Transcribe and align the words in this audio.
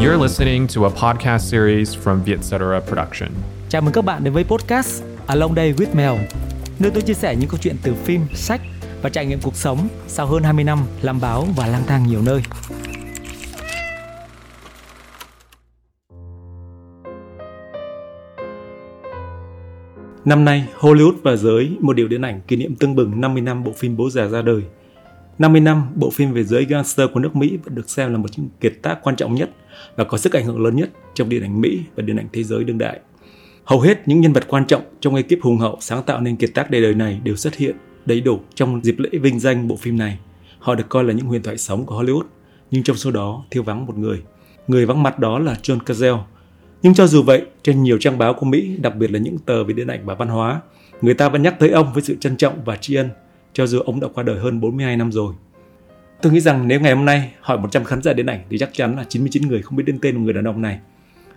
You're 0.00 0.22
listening 0.22 0.66
to 0.74 0.84
a 0.84 0.90
podcast 0.90 1.50
series 1.50 1.96
from 1.96 2.22
Vietcetera 2.24 2.80
Production. 2.80 3.28
Chào 3.68 3.82
mừng 3.82 3.92
các 3.92 4.04
bạn 4.04 4.24
đến 4.24 4.32
với 4.32 4.44
podcast 4.44 5.02
Along 5.26 5.54
Day 5.54 5.72
with 5.72 5.94
Mel, 5.94 6.24
nơi 6.78 6.90
tôi 6.90 7.02
chia 7.02 7.14
sẻ 7.14 7.36
những 7.36 7.48
câu 7.48 7.58
chuyện 7.62 7.76
từ 7.82 7.94
phim, 7.94 8.20
sách 8.34 8.60
và 9.02 9.10
trải 9.10 9.26
nghiệm 9.26 9.40
cuộc 9.40 9.56
sống 9.56 9.88
sau 10.06 10.26
hơn 10.26 10.42
20 10.42 10.64
năm 10.64 10.78
làm 11.02 11.20
báo 11.20 11.46
và 11.56 11.66
lang 11.66 11.82
thang 11.86 12.06
nhiều 12.06 12.22
nơi. 12.22 12.42
Năm 20.24 20.44
nay, 20.44 20.64
Hollywood 20.78 21.14
và 21.22 21.36
giới 21.36 21.76
một 21.80 21.92
điều 21.92 22.08
điện 22.08 22.22
ảnh 22.22 22.40
kỷ 22.48 22.56
niệm 22.56 22.76
tưng 22.76 22.94
bừng 22.94 23.20
50 23.20 23.42
năm 23.42 23.64
bộ 23.64 23.72
phim 23.72 23.96
Bố 23.96 24.10
già 24.10 24.26
ra 24.26 24.42
đời. 24.42 24.62
50 25.38 25.60
năm, 25.60 25.82
bộ 25.94 26.10
phim 26.10 26.32
về 26.32 26.44
giới 26.44 26.64
gangster 26.64 27.08
của 27.14 27.20
nước 27.20 27.36
Mỹ 27.36 27.58
vẫn 27.64 27.74
được 27.74 27.90
xem 27.90 28.12
là 28.12 28.18
một 28.18 28.28
trong 28.32 28.48
kiệt 28.60 28.72
tác 28.82 28.98
quan 29.02 29.16
trọng 29.16 29.34
nhất 29.34 29.50
và 29.96 30.04
có 30.04 30.18
sức 30.18 30.32
ảnh 30.32 30.44
hưởng 30.44 30.64
lớn 30.64 30.76
nhất 30.76 30.90
trong 31.14 31.28
điện 31.28 31.42
ảnh 31.42 31.60
Mỹ 31.60 31.80
và 31.96 32.02
điện 32.02 32.16
ảnh 32.16 32.28
thế 32.32 32.42
giới 32.42 32.64
đương 32.64 32.78
đại. 32.78 33.00
Hầu 33.64 33.80
hết 33.80 34.08
những 34.08 34.20
nhân 34.20 34.32
vật 34.32 34.44
quan 34.48 34.66
trọng 34.66 34.82
trong 35.00 35.14
ekip 35.14 35.42
hùng 35.42 35.58
hậu 35.58 35.76
sáng 35.80 36.02
tạo 36.02 36.20
nên 36.20 36.36
kiệt 36.36 36.50
tác 36.54 36.70
đầy 36.70 36.82
đời 36.82 36.94
này 36.94 37.20
đều 37.24 37.36
xuất 37.36 37.56
hiện 37.56 37.76
đầy 38.06 38.20
đủ 38.20 38.40
trong 38.54 38.84
dịp 38.84 38.98
lễ 38.98 39.10
vinh 39.12 39.40
danh 39.40 39.68
bộ 39.68 39.76
phim 39.76 39.98
này. 39.98 40.18
Họ 40.58 40.74
được 40.74 40.88
coi 40.88 41.04
là 41.04 41.12
những 41.12 41.26
huyền 41.26 41.42
thoại 41.42 41.58
sống 41.58 41.86
của 41.86 42.02
Hollywood, 42.02 42.22
nhưng 42.70 42.82
trong 42.82 42.96
số 42.96 43.10
đó 43.10 43.44
thiếu 43.50 43.62
vắng 43.62 43.86
một 43.86 43.98
người. 43.98 44.22
Người 44.68 44.86
vắng 44.86 45.02
mặt 45.02 45.18
đó 45.18 45.38
là 45.38 45.56
John 45.62 45.78
Cazale. 45.78 46.20
Nhưng 46.82 46.94
cho 46.94 47.06
dù 47.06 47.22
vậy, 47.22 47.42
trên 47.62 47.82
nhiều 47.82 47.98
trang 48.00 48.18
báo 48.18 48.34
của 48.34 48.46
Mỹ, 48.46 48.76
đặc 48.80 48.96
biệt 48.96 49.10
là 49.10 49.18
những 49.18 49.38
tờ 49.38 49.64
về 49.64 49.72
điện 49.72 49.86
ảnh 49.86 50.06
và 50.06 50.14
văn 50.14 50.28
hóa, 50.28 50.60
người 51.02 51.14
ta 51.14 51.28
vẫn 51.28 51.42
nhắc 51.42 51.58
tới 51.58 51.70
ông 51.70 51.92
với 51.92 52.02
sự 52.02 52.16
trân 52.20 52.36
trọng 52.36 52.64
và 52.64 52.76
tri 52.76 52.94
ân, 52.94 53.08
cho 53.58 53.66
dù 53.66 53.80
ông 53.80 54.00
đã 54.00 54.08
qua 54.14 54.22
đời 54.22 54.38
hơn 54.38 54.60
42 54.60 54.96
năm 54.96 55.12
rồi. 55.12 55.34
Tôi 56.22 56.32
nghĩ 56.32 56.40
rằng 56.40 56.68
nếu 56.68 56.80
ngày 56.80 56.94
hôm 56.94 57.04
nay 57.04 57.32
hỏi 57.40 57.58
100 57.58 57.84
khán 57.84 58.02
giả 58.02 58.12
điện 58.12 58.26
ảnh 58.26 58.40
thì 58.50 58.58
chắc 58.58 58.70
chắn 58.72 58.96
là 58.96 59.04
99 59.08 59.48
người 59.48 59.62
không 59.62 59.76
biết 59.76 59.84
đến 59.86 59.98
tên 60.02 60.14
của 60.14 60.20
người 60.20 60.32
đàn 60.32 60.44
ông 60.44 60.62
này. 60.62 60.78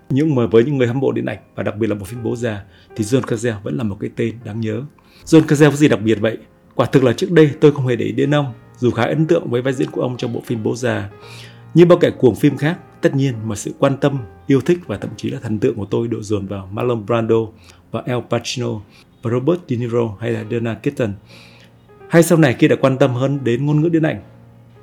Nhưng 0.10 0.36
mà 0.36 0.46
với 0.46 0.64
những 0.64 0.78
người 0.78 0.88
hâm 0.88 1.00
mộ 1.00 1.12
điện 1.12 1.26
ảnh 1.26 1.38
và 1.56 1.64
đặc 1.64 1.78
biệt 1.78 1.88
là 1.88 1.96
một 1.96 2.08
phim 2.08 2.24
bố 2.24 2.36
già 2.36 2.64
thì 2.96 3.04
John 3.04 3.22
Cazale 3.22 3.62
vẫn 3.64 3.78
là 3.78 3.84
một 3.84 3.98
cái 4.00 4.10
tên 4.16 4.36
đáng 4.44 4.62
nhớ. 4.62 4.82
John 5.26 5.42
Cazale 5.42 5.70
có 5.70 5.76
gì 5.76 5.88
đặc 5.88 6.00
biệt 6.02 6.16
vậy? 6.16 6.38
Quả 6.76 6.86
thực 6.86 7.04
là 7.04 7.14
trước 7.14 7.32
đây 7.32 7.52
tôi 7.62 7.72
không 7.72 7.88
hề 7.88 7.96
để 7.96 8.06
ý 8.06 8.12
đến 8.12 8.36
ông, 8.36 8.54
dù 8.78 8.92
khá 8.92 9.04
ấn 9.04 9.28
tượng 9.28 9.50
với 9.50 9.62
vai 9.62 9.74
diễn 9.74 9.92
của 9.92 10.02
ông 10.02 10.18
trong 10.18 10.34
bộ 10.34 10.42
phim 10.46 10.64
Bố 10.64 10.76
già. 10.76 11.10
Như 11.74 11.86
bao 11.86 11.98
kẻ 11.98 12.10
cuồng 12.10 12.36
phim 12.36 12.58
khác, 12.58 12.78
tất 13.02 13.16
nhiên 13.16 13.34
mà 13.46 13.56
sự 13.56 13.74
quan 13.80 13.98
tâm, 13.98 14.18
yêu 14.48 14.62
thích 14.62 14.80
và 14.88 14.98
thậm 14.98 15.12
chí 15.18 15.30
là 15.30 15.40
thần 15.40 15.60
tượng 15.60 15.76
của 15.76 15.86
tôi 15.86 16.08
đổ 16.08 16.22
dồn 16.22 16.48
vào 16.48 16.70
Marlon 16.72 17.06
Brando 17.06 17.38
và 17.92 18.04
Al 18.06 18.20
Pacino 18.30 18.82
và 19.22 19.32
Robert 19.32 19.60
De 19.68 19.76
Niro 19.76 20.16
hay 20.20 20.32
là 20.32 20.46
Donna 20.52 20.74
Keaton. 20.74 21.14
Hay 22.12 22.24
sau 22.24 22.38
này 22.38 22.56
khi 22.60 22.68
đã 22.68 22.76
quan 22.76 22.98
tâm 22.98 23.14
hơn 23.14 23.40
đến 23.44 23.66
ngôn 23.66 23.82
ngữ 23.82 23.90
điện 23.90 24.04
ảnh 24.04 24.22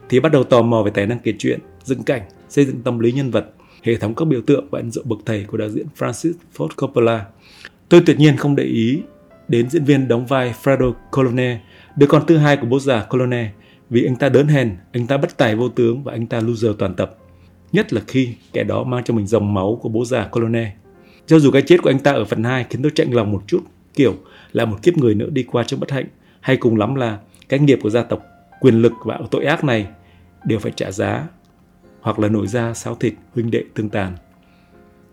thì 0.08 0.20
bắt 0.20 0.32
đầu 0.32 0.44
tò 0.44 0.62
mò 0.62 0.82
về 0.82 0.90
tài 0.94 1.06
năng 1.06 1.18
kể 1.18 1.32
chuyện, 1.38 1.60
dựng 1.84 2.02
cảnh, 2.02 2.22
xây 2.48 2.64
dựng 2.64 2.82
tâm 2.82 2.98
lý 2.98 3.12
nhân 3.12 3.30
vật, 3.30 3.50
hệ 3.82 3.96
thống 3.96 4.14
các 4.14 4.24
biểu 4.24 4.40
tượng 4.46 4.68
và 4.70 4.78
ấn 4.78 4.90
dụ 4.90 5.02
bậc 5.04 5.18
thầy 5.26 5.44
của 5.44 5.56
đạo 5.56 5.68
diễn 5.68 5.86
Francis 5.98 6.32
Ford 6.56 6.68
Coppola. 6.76 7.26
Tôi 7.88 8.02
tuyệt 8.06 8.18
nhiên 8.18 8.36
không 8.36 8.56
để 8.56 8.64
ý 8.64 9.00
đến 9.48 9.70
diễn 9.70 9.84
viên 9.84 10.08
đóng 10.08 10.26
vai 10.26 10.54
Fredo 10.62 10.92
Colone, 11.10 11.60
đứa 11.96 12.06
con 12.06 12.26
thứ 12.26 12.36
hai 12.36 12.56
của 12.56 12.66
bố 12.66 12.80
già 12.80 13.06
Colone, 13.10 13.50
vì 13.90 14.04
anh 14.04 14.16
ta 14.16 14.28
đớn 14.28 14.46
hèn, 14.46 14.76
anh 14.92 15.06
ta 15.06 15.16
bất 15.16 15.36
tài 15.36 15.56
vô 15.56 15.68
tướng 15.68 16.02
và 16.02 16.12
anh 16.12 16.26
ta 16.26 16.40
loser 16.40 16.72
toàn 16.78 16.94
tập. 16.94 17.16
Nhất 17.72 17.92
là 17.92 18.02
khi 18.06 18.34
kẻ 18.52 18.64
đó 18.64 18.84
mang 18.84 19.04
cho 19.04 19.14
mình 19.14 19.26
dòng 19.26 19.54
máu 19.54 19.78
của 19.82 19.88
bố 19.88 20.04
già 20.04 20.24
Colone. 20.24 20.72
Cho 21.26 21.38
dù 21.38 21.50
cái 21.50 21.62
chết 21.62 21.82
của 21.82 21.90
anh 21.90 21.98
ta 21.98 22.12
ở 22.12 22.24
phần 22.24 22.44
2 22.44 22.66
khiến 22.70 22.82
tôi 22.82 22.92
chạnh 22.94 23.14
lòng 23.14 23.32
một 23.32 23.42
chút, 23.46 23.60
kiểu 23.94 24.14
là 24.52 24.64
một 24.64 24.82
kiếp 24.82 24.96
người 24.96 25.14
nữa 25.14 25.28
đi 25.30 25.42
qua 25.42 25.64
trong 25.64 25.80
bất 25.80 25.90
hạnh, 25.90 26.06
hay 26.40 26.56
cùng 26.56 26.76
lắm 26.76 26.94
là 26.94 27.18
cái 27.48 27.60
nghiệp 27.60 27.78
của 27.82 27.90
gia 27.90 28.02
tộc 28.02 28.22
quyền 28.60 28.82
lực 28.82 28.92
và 29.04 29.20
tội 29.30 29.44
ác 29.44 29.64
này 29.64 29.86
đều 30.44 30.58
phải 30.58 30.72
trả 30.76 30.90
giá 30.90 31.26
hoặc 32.00 32.18
là 32.18 32.28
nổi 32.28 32.46
ra 32.46 32.74
sáo 32.74 32.94
thịt 32.94 33.14
huynh 33.34 33.50
đệ 33.50 33.64
tương 33.74 33.88
tàn. 33.88 34.16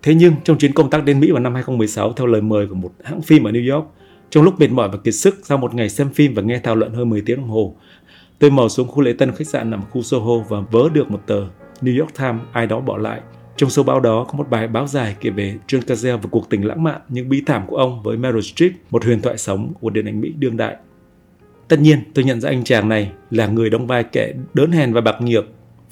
Thế 0.04 0.16
nhưng 0.16 0.34
trong 0.44 0.58
chuyến 0.58 0.74
công 0.74 0.90
tác 0.90 1.06
đến 1.06 1.20
Mỹ 1.20 1.32
vào 1.32 1.42
năm 1.42 1.54
2016 1.54 2.14
theo 2.14 2.28
lời 2.28 2.42
mời 2.42 2.68
của 2.68 2.76
một 2.76 2.92
hãng 3.04 3.22
phim 3.22 3.44
ở 3.44 3.52
New 3.52 3.76
York, 3.76 3.88
trong 4.30 4.44
lúc 4.44 4.60
mệt 4.60 4.72
mỏi 4.72 4.90
và 4.90 4.98
kiệt 4.98 5.16
sức 5.16 5.36
sau 5.44 5.58
một 5.58 5.74
ngày 5.74 5.90
xem 5.90 6.10
phim 6.10 6.34
và 6.34 6.42
nghe 6.42 6.60
thảo 6.60 6.76
luận 6.76 6.94
hơn 6.94 7.10
10 7.10 7.22
tiếng 7.22 7.38
đồng 7.38 7.50
hồ, 7.50 7.76
tôi 8.40 8.52
mò 8.52 8.68
xuống 8.68 8.88
khu 8.88 9.02
lễ 9.02 9.14
tân 9.14 9.32
khách 9.32 9.48
sạn 9.48 9.70
nằm 9.70 9.82
ở 9.82 9.86
khu 9.90 10.02
Soho 10.02 10.38
và 10.50 10.60
vớ 10.72 10.90
được 10.94 11.12
một 11.12 11.22
tờ 11.26 11.48
New 11.82 12.00
York 12.00 12.18
Times 12.20 12.42
ai 12.52 12.68
đó 12.68 12.80
bỏ 12.80 12.98
lại. 12.98 13.22
Trong 13.58 13.70
số 13.70 13.84
báo 13.84 14.00
đó 14.00 14.26
có 14.28 14.38
một 14.38 14.50
bài 14.50 14.68
báo 14.68 14.88
dài 14.88 15.16
kể 15.20 15.30
về 15.30 15.58
John 15.68 15.80
Cazale 15.80 16.18
và 16.18 16.30
cuộc 16.32 16.50
tình 16.50 16.66
lãng 16.66 16.84
mạn 16.84 17.02
nhưng 17.10 17.30
bi 17.30 17.44
thảm 17.46 17.64
của 17.68 17.78
ông 17.78 18.04
với 18.04 18.18
Meryl 18.18 18.42
Streep, 18.42 18.72
một 18.90 19.06
huyền 19.06 19.22
thoại 19.22 19.38
sống 19.38 19.74
của 19.80 19.90
điện 19.90 20.06
ảnh 20.06 20.22
Mỹ 20.22 20.34
đương 20.40 20.58
đại. 20.58 20.76
Tất 21.68 21.80
nhiên, 21.80 22.00
tôi 22.14 22.26
nhận 22.26 22.42
ra 22.42 22.50
anh 22.50 22.64
chàng 22.64 22.90
này 22.90 23.12
là 23.32 23.48
người 23.48 23.70
đóng 23.70 23.88
vai 23.88 24.04
kẻ 24.04 24.34
đớn 24.54 24.72
hèn 24.72 24.94
và 24.94 25.02
bạc 25.02 25.16
nhược 25.22 25.46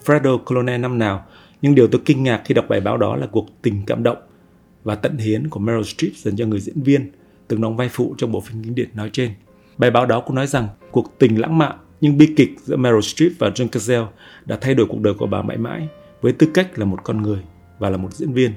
Fredo 0.05 0.37
Colonel 0.37 0.81
năm 0.81 0.99
nào, 0.99 1.25
nhưng 1.61 1.75
điều 1.75 1.87
tôi 1.87 2.01
kinh 2.05 2.23
ngạc 2.23 2.41
khi 2.45 2.53
đọc 2.53 2.65
bài 2.69 2.81
báo 2.81 2.97
đó 2.97 3.15
là 3.15 3.27
cuộc 3.27 3.47
tình 3.61 3.81
cảm 3.85 4.03
động 4.03 4.17
và 4.83 4.95
tận 4.95 5.17
hiến 5.17 5.49
của 5.49 5.59
Meryl 5.59 5.83
Streep 5.83 6.15
dành 6.15 6.35
cho 6.35 6.45
người 6.45 6.59
diễn 6.59 6.81
viên 6.81 7.11
từng 7.47 7.61
đóng 7.61 7.77
vai 7.77 7.89
phụ 7.89 8.15
trong 8.17 8.31
bộ 8.31 8.41
phim 8.41 8.63
kinh 8.63 8.75
điển 8.75 8.89
nói 8.93 9.09
trên. 9.13 9.31
Bài 9.77 9.91
báo 9.91 10.05
đó 10.05 10.19
cũng 10.19 10.35
nói 10.35 10.47
rằng 10.47 10.67
cuộc 10.91 11.19
tình 11.19 11.41
lãng 11.41 11.57
mạn 11.57 11.77
nhưng 12.01 12.17
bi 12.17 12.33
kịch 12.37 12.51
giữa 12.63 12.75
Meryl 12.75 13.01
Streep 13.01 13.31
và 13.39 13.49
John 13.49 13.69
Cazale 13.69 14.07
đã 14.45 14.57
thay 14.61 14.75
đổi 14.75 14.87
cuộc 14.89 15.01
đời 15.01 15.13
của 15.13 15.27
bà 15.27 15.41
mãi 15.41 15.57
mãi 15.57 15.87
với 16.21 16.33
tư 16.33 16.47
cách 16.53 16.79
là 16.79 16.85
một 16.85 17.03
con 17.03 17.21
người 17.21 17.39
và 17.79 17.89
là 17.89 17.97
một 17.97 18.13
diễn 18.13 18.33
viên. 18.33 18.51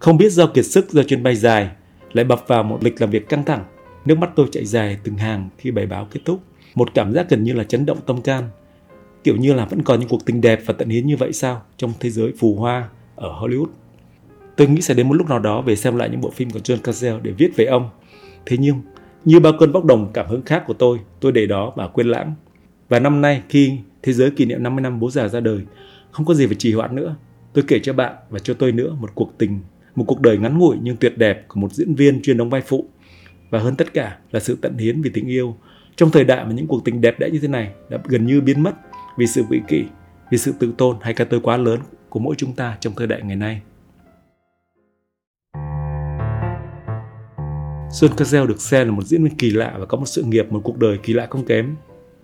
Không 0.00 0.18
biết 0.18 0.32
do 0.32 0.46
kiệt 0.46 0.66
sức 0.66 0.90
do 0.90 1.02
chuyến 1.02 1.22
bay 1.22 1.36
dài 1.36 1.70
lại 2.12 2.24
bập 2.24 2.48
vào 2.48 2.62
một 2.62 2.84
lịch 2.84 3.00
làm 3.00 3.10
việc 3.10 3.28
căng 3.28 3.44
thẳng, 3.44 3.64
nước 4.04 4.18
mắt 4.18 4.30
tôi 4.36 4.46
chạy 4.52 4.64
dài 4.64 4.98
từng 5.04 5.16
hàng 5.16 5.48
khi 5.58 5.70
bài 5.70 5.86
báo 5.86 6.08
kết 6.10 6.20
thúc 6.24 6.40
một 6.78 6.94
cảm 6.94 7.12
giác 7.12 7.30
gần 7.30 7.44
như 7.44 7.52
là 7.52 7.64
chấn 7.64 7.86
động 7.86 7.98
tâm 8.06 8.22
can. 8.22 8.44
Kiểu 9.24 9.36
như 9.36 9.54
là 9.54 9.64
vẫn 9.64 9.82
còn 9.82 10.00
những 10.00 10.08
cuộc 10.08 10.26
tình 10.26 10.40
đẹp 10.40 10.60
và 10.66 10.74
tận 10.78 10.88
hiến 10.88 11.06
như 11.06 11.16
vậy 11.16 11.32
sao 11.32 11.62
trong 11.76 11.92
thế 12.00 12.10
giới 12.10 12.32
phù 12.38 12.54
hoa 12.54 12.88
ở 13.16 13.40
Hollywood? 13.40 13.66
Tôi 14.56 14.68
nghĩ 14.68 14.80
sẽ 14.80 14.94
đến 14.94 15.08
một 15.08 15.14
lúc 15.14 15.28
nào 15.28 15.38
đó 15.38 15.60
về 15.60 15.76
xem 15.76 15.96
lại 15.96 16.08
những 16.08 16.20
bộ 16.20 16.30
phim 16.30 16.50
của 16.50 16.58
John 16.58 16.78
Cazale 16.78 17.20
để 17.22 17.30
viết 17.30 17.56
về 17.56 17.64
ông. 17.64 17.90
Thế 18.46 18.56
nhưng, 18.60 18.80
như 19.24 19.40
bao 19.40 19.52
cơn 19.58 19.72
bốc 19.72 19.84
đồng 19.84 20.10
cảm 20.12 20.26
hứng 20.28 20.42
khác 20.42 20.64
của 20.66 20.74
tôi 20.74 20.98
tôi 21.20 21.32
để 21.32 21.46
đó 21.46 21.72
mà 21.76 21.88
quên 21.88 22.08
lãng. 22.08 22.34
Và 22.88 23.00
năm 23.00 23.20
nay 23.20 23.42
khi 23.48 23.78
thế 24.02 24.12
giới 24.12 24.30
kỷ 24.30 24.44
niệm 24.44 24.62
50 24.62 24.82
năm 24.82 25.00
bố 25.00 25.10
già 25.10 25.28
ra 25.28 25.40
đời, 25.40 25.60
không 26.10 26.26
có 26.26 26.34
gì 26.34 26.46
phải 26.46 26.54
trì 26.54 26.72
hoãn 26.72 26.94
nữa. 26.94 27.16
Tôi 27.52 27.64
kể 27.68 27.78
cho 27.82 27.92
bạn 27.92 28.14
và 28.30 28.38
cho 28.38 28.54
tôi 28.54 28.72
nữa 28.72 28.96
một 29.00 29.10
cuộc 29.14 29.38
tình, 29.38 29.60
một 29.94 30.04
cuộc 30.06 30.20
đời 30.20 30.38
ngắn 30.38 30.58
ngủi 30.58 30.76
nhưng 30.82 30.96
tuyệt 30.96 31.18
đẹp 31.18 31.48
của 31.48 31.60
một 31.60 31.72
diễn 31.72 31.94
viên 31.94 32.22
chuyên 32.22 32.36
đóng 32.36 32.50
vai 32.50 32.60
phụ. 32.60 32.88
Và 33.50 33.58
hơn 33.58 33.76
tất 33.76 33.94
cả 33.94 34.18
là 34.30 34.40
sự 34.40 34.58
tận 34.60 34.78
hiến 34.78 35.02
vì 35.02 35.10
tình 35.10 35.26
yêu 35.26 35.56
trong 35.98 36.10
thời 36.10 36.24
đại 36.24 36.44
mà 36.44 36.52
những 36.52 36.66
cuộc 36.66 36.84
tình 36.84 37.00
đẹp 37.00 37.18
đẽ 37.18 37.30
như 37.30 37.38
thế 37.38 37.48
này 37.48 37.70
đã 37.88 37.98
gần 38.04 38.26
như 38.26 38.40
biến 38.40 38.62
mất 38.62 38.74
vì 39.16 39.26
sự 39.26 39.44
vị 39.50 39.60
kỷ, 39.68 39.84
vì 40.30 40.38
sự 40.38 40.54
tự 40.58 40.72
tôn 40.78 40.96
hay 41.00 41.14
cái 41.14 41.26
tôi 41.30 41.40
quá 41.40 41.56
lớn 41.56 41.80
của 42.08 42.20
mỗi 42.20 42.34
chúng 42.38 42.52
ta 42.52 42.76
trong 42.80 42.92
thời 42.96 43.06
đại 43.06 43.22
ngày 43.22 43.36
nay. 43.36 43.60
John 47.90 48.14
Cazale 48.16 48.46
được 48.46 48.60
xem 48.60 48.86
là 48.86 48.92
một 48.92 49.02
diễn 49.02 49.24
viên 49.24 49.36
kỳ 49.36 49.50
lạ 49.50 49.74
và 49.78 49.86
có 49.86 49.98
một 49.98 50.06
sự 50.06 50.22
nghiệp, 50.22 50.52
một 50.52 50.60
cuộc 50.64 50.78
đời 50.78 50.98
kỳ 51.02 51.12
lạ 51.12 51.26
không 51.30 51.44
kém. 51.44 51.76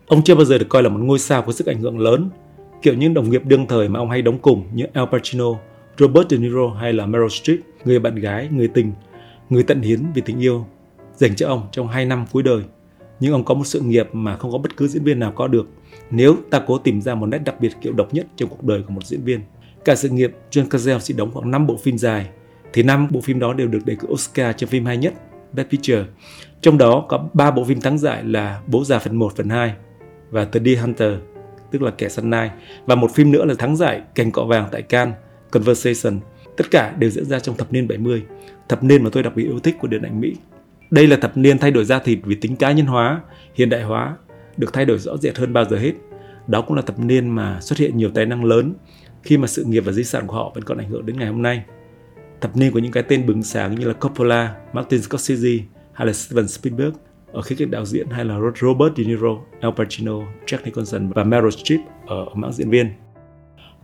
Ông 0.07 0.23
chưa 0.23 0.35
bao 0.35 0.45
giờ 0.45 0.59
được 0.59 0.67
coi 0.69 0.83
là 0.83 0.89
một 0.89 1.01
ngôi 1.01 1.19
sao 1.19 1.43
có 1.43 1.53
sức 1.53 1.67
ảnh 1.67 1.81
hưởng 1.81 1.99
lớn, 1.99 2.31
kiểu 2.83 2.95
những 2.95 3.15
đồng 3.15 3.31
nghiệp 3.31 3.43
đương 3.45 3.67
thời 3.67 3.89
mà 3.89 4.01
ông 4.01 4.11
hay 4.11 4.23
đóng 4.23 4.39
cùng 4.39 4.65
như 4.75 4.85
Al 4.93 5.05
Pacino, 5.13 5.47
Robert 5.99 6.29
De 6.31 6.37
Niro 6.37 6.71
hay 6.81 6.93
là 6.93 7.07
Meryl 7.07 7.29
Streep, 7.29 7.59
người 7.85 7.99
bạn 7.99 8.15
gái, 8.15 8.49
người 8.53 8.69
tình, 8.69 8.93
người 9.51 9.63
tận 9.63 9.81
hiến 9.81 10.01
vì 10.15 10.23
tình 10.23 10.43
yêu 10.43 10.67
dành 11.17 11.37
cho 11.37 11.49
ông 11.49 11.69
trong 11.73 11.89
hai 11.89 12.07
năm 12.07 12.25
cuối 12.33 12.43
đời 12.43 12.63
nhưng 13.21 13.33
ông 13.33 13.45
có 13.45 13.55
một 13.55 13.65
sự 13.65 13.81
nghiệp 13.81 14.09
mà 14.13 14.37
không 14.37 14.53
có 14.53 14.59
bất 14.59 14.77
cứ 14.77 14.89
diễn 14.89 15.05
viên 15.05 15.19
nào 15.19 15.33
có 15.33 15.49
được 15.49 15.69
nếu 16.11 16.37
ta 16.51 16.63
cố 16.67 16.79
tìm 16.79 17.01
ra 17.01 17.15
một 17.15 17.27
nét 17.27 17.39
đặc 17.39 17.61
biệt 17.61 17.73
kiểu 17.81 17.93
độc 17.93 18.15
nhất 18.15 18.27
trong 18.37 18.49
cuộc 18.49 18.65
đời 18.65 18.83
của 18.83 18.93
một 18.93 19.07
diễn 19.07 19.25
viên. 19.25 19.41
Cả 19.85 19.95
sự 19.95 20.09
nghiệp, 20.09 20.33
John 20.51 20.69
Cazale 20.69 20.99
chỉ 20.99 21.15
đóng 21.15 21.31
khoảng 21.31 21.51
5 21.51 21.67
bộ 21.67 21.77
phim 21.77 21.99
dài, 21.99 22.29
thì 22.73 22.83
năm 22.83 23.09
bộ 23.11 23.21
phim 23.21 23.39
đó 23.39 23.53
đều 23.53 23.69
được 23.69 23.85
đề 23.85 23.97
cử 24.01 24.09
Oscar 24.13 24.57
cho 24.57 24.67
phim 24.67 24.85
hay 24.85 24.97
nhất, 24.97 25.15
Best 25.53 25.69
Picture. 25.69 26.05
Trong 26.61 26.79
đó 26.79 27.07
có 27.09 27.29
3 27.33 27.51
bộ 27.51 27.65
phim 27.65 27.81
thắng 27.81 27.99
giải 27.99 28.25
là 28.25 28.61
Bố 28.67 28.85
già 28.85 28.99
phần 28.99 29.17
1, 29.17 29.37
phần 29.37 29.49
2 29.49 29.75
và 30.31 30.45
The 30.45 30.61
Deer 30.65 30.81
Hunter, 30.81 31.13
tức 31.71 31.83
là 31.83 31.91
kẻ 31.91 32.09
săn 32.09 32.31
nai, 32.31 32.51
và 32.87 32.95
một 32.95 33.11
phim 33.15 33.33
nữa 33.33 33.45
là 33.45 33.55
thắng 33.55 33.77
giải 33.77 34.01
Cành 34.15 34.31
cọ 34.31 34.45
vàng 34.45 34.69
tại 34.73 34.83
Cannes, 34.83 35.17
Conversation. 35.51 36.21
Tất 36.57 36.71
cả 36.71 36.95
đều 36.99 37.11
diễn 37.11 37.25
ra 37.25 37.41
trong 37.41 37.57
thập 37.57 37.73
niên 37.73 37.89
70, 37.89 38.23
thập 38.69 38.83
niên 38.83 39.05
mà 39.05 39.11
tôi 39.13 39.23
đặc 39.23 39.37
biệt 39.37 39.45
yêu 39.45 39.59
thích 39.59 39.77
của 39.81 39.89
điện 39.89 40.03
ảnh 40.03 40.21
Mỹ. 40.21 40.37
Đây 40.95 41.07
là 41.07 41.17
thập 41.17 41.37
niên 41.37 41.59
thay 41.59 41.71
đổi 41.71 41.85
da 41.85 41.99
thịt 41.99 42.19
vì 42.23 42.35
tính 42.35 42.57
cá 42.57 42.73
nhân 42.73 42.87
hóa, 42.87 43.21
hiện 43.55 43.69
đại 43.69 43.83
hóa, 43.83 44.17
được 44.57 44.73
thay 44.73 44.85
đổi 44.85 44.99
rõ 44.99 45.17
rệt 45.17 45.39
hơn 45.39 45.53
bao 45.53 45.65
giờ 45.65 45.77
hết. 45.77 45.93
Đó 46.47 46.61
cũng 46.61 46.77
là 46.77 46.83
thập 46.83 46.99
niên 46.99 47.29
mà 47.29 47.59
xuất 47.61 47.79
hiện 47.79 47.97
nhiều 47.97 48.11
tài 48.15 48.27
năng 48.27 48.45
lớn 48.45 48.75
khi 49.23 49.39
mà 49.39 49.47
sự 49.47 49.65
nghiệp 49.65 49.81
và 49.81 49.93
di 49.93 50.05
sản 50.05 50.27
của 50.27 50.35
họ 50.35 50.53
vẫn 50.55 50.65
còn 50.65 50.79
ảnh 50.79 50.89
hưởng 50.89 51.07
đến 51.07 51.19
ngày 51.19 51.29
hôm 51.29 51.43
nay. 51.43 51.63
Thập 52.41 52.57
niên 52.57 52.73
của 52.73 52.79
những 52.79 52.93
cái 52.93 53.03
tên 53.03 53.27
bừng 53.27 53.43
sáng 53.43 53.75
như 53.75 53.87
là 53.87 53.93
Coppola, 53.93 54.55
Martin 54.73 55.03
Scorsese 55.03 55.65
hay 55.93 56.07
là 56.07 56.13
Steven 56.13 56.49
Spielberg 56.49 56.95
ở 57.33 57.43
khía 57.43 57.57
cạnh 57.59 57.71
đạo 57.71 57.85
diễn 57.85 58.09
hay 58.11 58.25
là 58.25 58.39
Robert 58.61 58.97
De 58.97 59.05
Niro, 59.05 59.37
Al 59.61 59.73
Pacino, 59.77 60.19
Jack 60.47 60.59
Nicholson 60.65 61.09
và 61.09 61.25
Meryl 61.25 61.51
Streep 61.51 61.81
ở 62.07 62.27
mảng 62.35 62.53
diễn 62.53 62.71
viên. 62.71 62.91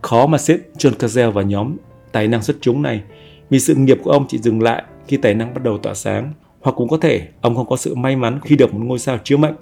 Khó 0.01 0.27
mà 0.27 0.37
xếp 0.37 0.59
John 0.77 0.93
Cazale 0.99 1.31
vào 1.31 1.43
nhóm 1.43 1.77
tài 2.11 2.27
năng 2.27 2.43
xuất 2.43 2.57
chúng 2.61 2.81
này 2.81 3.03
vì 3.49 3.59
sự 3.59 3.75
nghiệp 3.75 3.97
của 4.03 4.11
ông 4.11 4.25
chỉ 4.29 4.37
dừng 4.37 4.61
lại 4.61 4.83
khi 5.07 5.17
tài 5.17 5.33
năng 5.33 5.53
bắt 5.53 5.63
đầu 5.63 5.77
tỏa 5.77 5.93
sáng 5.93 6.33
hoặc 6.61 6.75
cũng 6.75 6.89
có 6.89 6.97
thể 6.97 7.27
ông 7.41 7.55
không 7.55 7.67
có 7.67 7.75
sự 7.75 7.95
may 7.95 8.15
mắn 8.15 8.39
khi 8.43 8.55
được 8.55 8.73
một 8.73 8.79
ngôi 8.83 8.99
sao 8.99 9.17
chiếu 9.23 9.37
mệnh. 9.37 9.55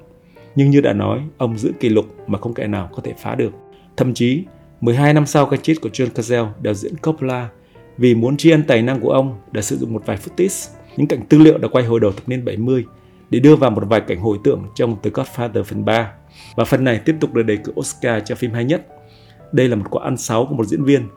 Nhưng 0.56 0.70
như 0.70 0.82
đã 0.82 0.94
nói, 0.94 1.22
ông 1.38 1.58
giữ 1.58 1.72
kỷ 1.80 1.90
lục 1.90 2.06
mà 2.28 2.40
không 2.40 2.54
kẻ 2.54 2.68
nào 2.68 2.90
có 2.96 3.02
thể 3.04 3.14
phá 3.18 3.36
được. 3.36 3.52
Thậm 3.98 4.14
chí, 4.14 4.44
12 4.82 5.14
năm 5.14 5.26
sau 5.26 5.46
cái 5.46 5.60
chết 5.64 5.74
của 5.82 5.90
John 5.90 6.10
Cazale, 6.16 6.48
đạo 6.62 6.74
diễn 6.74 6.98
Coppola 6.98 7.50
vì 7.98 8.16
muốn 8.16 8.38
tri 8.38 8.52
ân 8.52 8.64
tài 8.64 8.82
năng 8.82 9.00
của 9.00 9.12
ông 9.12 9.38
đã 9.52 9.62
sử 9.62 9.78
dụng 9.78 9.94
một 9.94 10.06
vài 10.06 10.18
footage, 10.18 10.70
những 10.98 11.08
cảnh 11.08 11.26
tư 11.30 11.38
liệu 11.38 11.58
đã 11.58 11.68
quay 11.68 11.86
hồi 11.86 12.00
đầu 12.00 12.12
thập 12.12 12.30
niên 12.30 12.46
70 12.46 12.86
để 13.30 13.40
đưa 13.40 13.56
vào 13.56 13.72
một 13.72 13.84
vài 13.90 14.02
cảnh 14.02 14.20
hồi 14.20 14.38
tưởng 14.44 14.64
trong 14.76 14.96
The 15.04 15.10
Godfather 15.10 15.64
phần 15.64 15.86
3. 15.86 16.12
Và 16.56 16.66
phần 16.66 16.84
này 16.84 17.02
tiếp 17.06 17.16
tục 17.20 17.34
được 17.34 17.44
đề 17.44 17.56
cử 17.56 17.74
Oscar 17.80 18.24
cho 18.26 18.36
phim 18.36 18.52
hay 18.52 18.66
nhất. 18.66 18.88
Đây 19.52 19.68
là 19.68 19.76
một 19.76 19.86
quả 19.90 20.04
ăn 20.04 20.18
sáu 20.18 20.46
của 20.46 20.56
một 20.56 20.66
diễn 20.66 20.84
viên. 20.84 21.08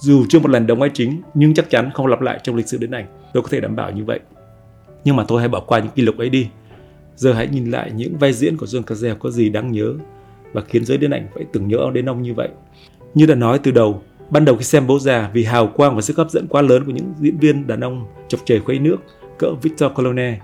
Dù 0.00 0.24
chưa 0.28 0.38
một 0.38 0.50
lần 0.50 0.66
đóng 0.66 0.78
vai 0.78 0.90
chính 0.94 1.22
nhưng 1.34 1.54
chắc 1.54 1.70
chắn 1.70 1.90
không 1.94 2.06
lặp 2.06 2.20
lại 2.20 2.40
trong 2.42 2.56
lịch 2.56 2.68
sử 2.68 2.78
điện 2.78 2.90
ảnh. 2.90 3.06
Tôi 3.34 3.42
có 3.42 3.48
thể 3.52 3.60
đảm 3.60 3.76
bảo 3.76 3.90
như 3.90 4.04
vậy. 4.04 4.20
Nhưng 5.08 5.16
mà 5.16 5.24
tôi 5.28 5.40
hãy 5.40 5.48
bỏ 5.48 5.60
qua 5.60 5.78
những 5.78 5.90
kỷ 5.90 6.02
lục 6.02 6.18
ấy 6.18 6.28
đi. 6.28 6.48
Giờ 7.16 7.32
hãy 7.32 7.48
nhìn 7.48 7.70
lại 7.70 7.90
những 7.94 8.18
vai 8.18 8.32
diễn 8.32 8.56
của 8.56 8.66
John 8.66 8.82
Cazale 8.82 9.14
có 9.14 9.30
gì 9.30 9.48
đáng 9.48 9.72
nhớ 9.72 9.94
và 10.52 10.60
khiến 10.60 10.84
giới 10.84 10.98
điện 10.98 11.10
ảnh 11.10 11.28
phải 11.34 11.44
tưởng 11.52 11.68
nhớ 11.68 11.90
đến 11.94 12.08
ông 12.08 12.22
như 12.22 12.34
vậy. 12.34 12.48
Như 13.14 13.26
đã 13.26 13.34
nói 13.34 13.58
từ 13.58 13.70
đầu, 13.70 14.02
ban 14.30 14.44
đầu 14.44 14.56
khi 14.56 14.64
xem 14.64 14.86
bố 14.86 14.98
già 14.98 15.30
vì 15.32 15.44
hào 15.44 15.66
quang 15.66 15.94
và 15.94 16.00
sức 16.00 16.16
hấp 16.16 16.30
dẫn 16.30 16.46
quá 16.48 16.62
lớn 16.62 16.84
của 16.84 16.90
những 16.90 17.12
diễn 17.20 17.38
viên 17.38 17.66
đàn 17.66 17.80
ông 17.80 18.06
chọc 18.28 18.40
trời 18.44 18.60
khuấy 18.60 18.78
nước 18.78 18.96
cỡ 19.38 19.52
Victor 19.62 19.92
Colone 19.92 20.38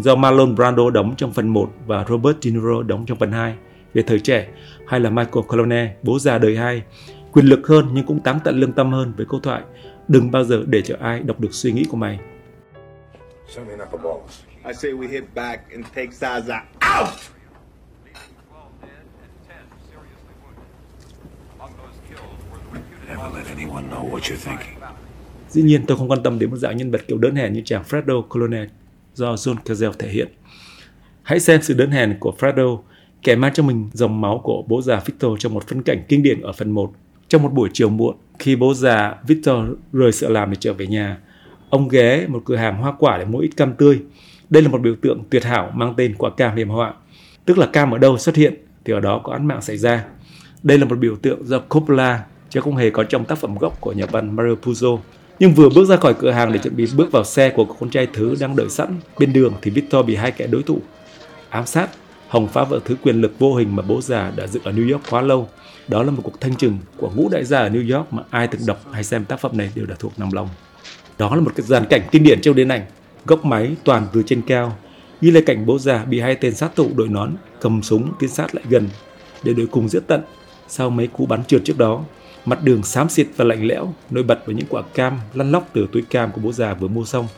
do 0.00 0.16
Marlon 0.16 0.54
Brando 0.54 0.90
đóng 0.90 1.14
trong 1.16 1.32
phần 1.32 1.48
1 1.48 1.70
và 1.86 2.04
Robert 2.08 2.36
De 2.40 2.50
Niro 2.50 2.82
đóng 2.82 3.06
trong 3.06 3.18
phần 3.18 3.32
2 3.32 3.54
về 3.94 4.02
thời 4.02 4.20
trẻ 4.20 4.48
hay 4.86 5.00
là 5.00 5.10
Michael 5.10 5.46
Colone 5.48 5.94
bố 6.02 6.18
già 6.18 6.38
đời 6.38 6.56
2 6.56 6.82
quyền 7.32 7.46
lực 7.46 7.66
hơn 7.66 7.88
nhưng 7.92 8.06
cũng 8.06 8.20
tám 8.20 8.38
tận 8.44 8.60
lương 8.60 8.72
tâm 8.72 8.92
hơn 8.92 9.12
với 9.16 9.26
câu 9.26 9.40
thoại 9.40 9.62
đừng 10.08 10.30
bao 10.30 10.44
giờ 10.44 10.62
để 10.66 10.82
cho 10.82 10.94
ai 11.00 11.20
đọc 11.20 11.40
được 11.40 11.54
suy 11.54 11.72
nghĩ 11.72 11.84
của 11.84 11.96
mày. 11.96 12.18
I 13.50 14.72
say 14.74 14.92
we 14.92 15.08
hit 15.08 15.24
back 15.34 15.72
and 15.72 15.84
take 15.94 16.10
Zaza 16.10 16.60
out! 17.00 17.08
Dĩ 25.48 25.62
nhiên 25.62 25.86
tôi 25.86 25.96
không 25.96 26.10
quan 26.10 26.22
tâm 26.22 26.38
đến 26.38 26.50
một 26.50 26.56
dạng 26.56 26.76
nhân 26.76 26.90
vật 26.90 27.00
kiểu 27.08 27.18
đơn 27.18 27.34
hèn 27.34 27.52
như 27.52 27.62
chàng 27.64 27.82
Fredo 27.88 28.22
Colonel 28.22 28.66
do 29.14 29.34
John 29.34 29.56
Cazale 29.64 29.92
thể 29.92 30.08
hiện. 30.08 30.28
Hãy 31.22 31.40
xem 31.40 31.62
sự 31.62 31.74
đơn 31.74 31.90
hèn 31.90 32.16
của 32.20 32.34
Fredo, 32.38 32.78
kẻ 33.22 33.36
mang 33.36 33.52
cho 33.54 33.62
mình 33.62 33.90
dòng 33.92 34.20
máu 34.20 34.40
của 34.44 34.62
bố 34.68 34.82
già 34.82 35.00
Victor 35.04 35.38
trong 35.38 35.54
một 35.54 35.68
phân 35.68 35.82
cảnh 35.82 36.04
kinh 36.08 36.22
điển 36.22 36.40
ở 36.40 36.52
phần 36.52 36.70
1. 36.70 36.92
Trong 37.28 37.42
một 37.42 37.52
buổi 37.52 37.68
chiều 37.72 37.88
muộn, 37.88 38.16
khi 38.38 38.56
bố 38.56 38.74
già 38.74 39.14
Victor 39.26 39.58
rời 39.92 40.12
sợ 40.12 40.28
làm 40.28 40.50
để 40.50 40.56
trở 40.60 40.72
về 40.72 40.86
nhà, 40.86 41.18
ông 41.70 41.88
ghé 41.88 42.26
một 42.26 42.42
cửa 42.44 42.56
hàng 42.56 42.76
hoa 42.76 42.92
quả 42.98 43.18
để 43.18 43.24
mua 43.24 43.38
ít 43.38 43.50
cam 43.56 43.74
tươi. 43.74 44.00
Đây 44.50 44.62
là 44.62 44.68
một 44.68 44.80
biểu 44.80 44.94
tượng 45.02 45.22
tuyệt 45.30 45.44
hảo 45.44 45.70
mang 45.74 45.94
tên 45.96 46.14
quả 46.18 46.30
cam 46.30 46.56
hiểm 46.56 46.68
họa. 46.68 46.94
Tức 47.44 47.58
là 47.58 47.66
cam 47.66 47.90
ở 47.90 47.98
đâu 47.98 48.18
xuất 48.18 48.36
hiện 48.36 48.54
thì 48.84 48.92
ở 48.92 49.00
đó 49.00 49.20
có 49.24 49.32
án 49.32 49.46
mạng 49.46 49.62
xảy 49.62 49.76
ra. 49.76 50.04
Đây 50.62 50.78
là 50.78 50.84
một 50.84 50.98
biểu 50.98 51.16
tượng 51.16 51.46
do 51.46 51.58
Coppola 51.58 52.24
chứ 52.50 52.60
không 52.60 52.76
hề 52.76 52.90
có 52.90 53.04
trong 53.04 53.24
tác 53.24 53.38
phẩm 53.38 53.58
gốc 53.58 53.80
của 53.80 53.92
nhà 53.92 54.06
văn 54.06 54.36
Mario 54.36 54.54
Puzo. 54.62 54.98
Nhưng 55.38 55.52
vừa 55.52 55.68
bước 55.68 55.84
ra 55.84 55.96
khỏi 55.96 56.14
cửa 56.14 56.30
hàng 56.30 56.52
để 56.52 56.58
chuẩn 56.58 56.76
bị 56.76 56.86
bước 56.96 57.12
vào 57.12 57.24
xe 57.24 57.50
của 57.50 57.64
con 57.64 57.90
trai 57.90 58.06
thứ 58.12 58.36
đang 58.40 58.56
đợi 58.56 58.68
sẵn 58.68 58.88
bên 59.18 59.32
đường 59.32 59.52
thì 59.62 59.70
Victor 59.70 60.06
bị 60.06 60.16
hai 60.16 60.32
kẻ 60.32 60.46
đối 60.46 60.62
thủ 60.62 60.78
ám 61.50 61.66
sát, 61.66 61.90
Hồng 62.28 62.48
phá 62.48 62.64
vỡ 62.64 62.80
thứ 62.84 62.96
quyền 63.02 63.20
lực 63.20 63.38
vô 63.38 63.54
hình 63.54 63.76
mà 63.76 63.82
bố 63.82 64.00
già 64.00 64.32
đã 64.36 64.46
dựng 64.46 64.62
ở 64.62 64.72
New 64.72 64.92
York 64.92 65.02
quá 65.10 65.22
lâu. 65.22 65.48
Đó 65.88 66.02
là 66.02 66.10
một 66.10 66.22
cuộc 66.24 66.40
thanh 66.40 66.56
trừng 66.56 66.78
của 66.96 67.10
ngũ 67.14 67.28
đại 67.28 67.44
gia 67.44 67.58
ở 67.58 67.68
New 67.68 67.96
York 67.96 68.12
mà 68.12 68.22
ai 68.30 68.46
từng 68.46 68.60
đọc 68.66 68.80
hay 68.92 69.04
xem 69.04 69.24
tác 69.24 69.40
phẩm 69.40 69.56
này 69.56 69.70
đều 69.74 69.86
đã 69.86 69.94
thuộc 69.98 70.18
nằm 70.18 70.32
lòng. 70.32 70.48
Đó 71.20 71.34
là 71.34 71.40
một 71.40 71.52
cái 71.56 71.66
dàn 71.66 71.84
cảnh 71.90 72.02
kinh 72.10 72.22
điển 72.22 72.40
trong 72.40 72.54
điện 72.54 72.68
ảnh, 72.68 72.86
góc 73.26 73.44
máy 73.44 73.76
toàn 73.84 74.06
từ 74.12 74.22
trên 74.26 74.42
cao, 74.42 74.76
như 75.20 75.30
là 75.30 75.40
cảnh 75.46 75.66
bố 75.66 75.78
già 75.78 76.04
bị 76.04 76.20
hai 76.20 76.34
tên 76.34 76.54
sát 76.54 76.76
thủ 76.76 76.90
đội 76.94 77.08
nón 77.08 77.32
cầm 77.60 77.82
súng 77.82 78.12
tiến 78.20 78.30
sát 78.30 78.54
lại 78.54 78.64
gần 78.68 78.88
để 79.42 79.52
đối 79.52 79.66
cùng 79.66 79.88
giết 79.88 80.02
tận 80.06 80.20
sau 80.68 80.90
mấy 80.90 81.06
cú 81.06 81.26
bắn 81.26 81.44
trượt 81.44 81.62
trước 81.64 81.78
đó 81.78 82.04
Mặt 82.44 82.58
đường 82.62 82.82
xám 82.82 83.08
xịt 83.08 83.26
và 83.36 83.44
lạnh 83.44 83.66
lẽo, 83.66 83.94
nổi 84.10 84.24
bật 84.24 84.46
với 84.46 84.54
những 84.54 84.66
quả 84.68 84.82
cam 84.94 85.18
lăn 85.34 85.52
lóc 85.52 85.68
từ 85.72 85.86
túi 85.92 86.02
cam 86.02 86.32
của 86.32 86.40
bố 86.40 86.52
già 86.52 86.74
vừa 86.74 86.88
mua 86.88 87.04
xong, 87.04 87.28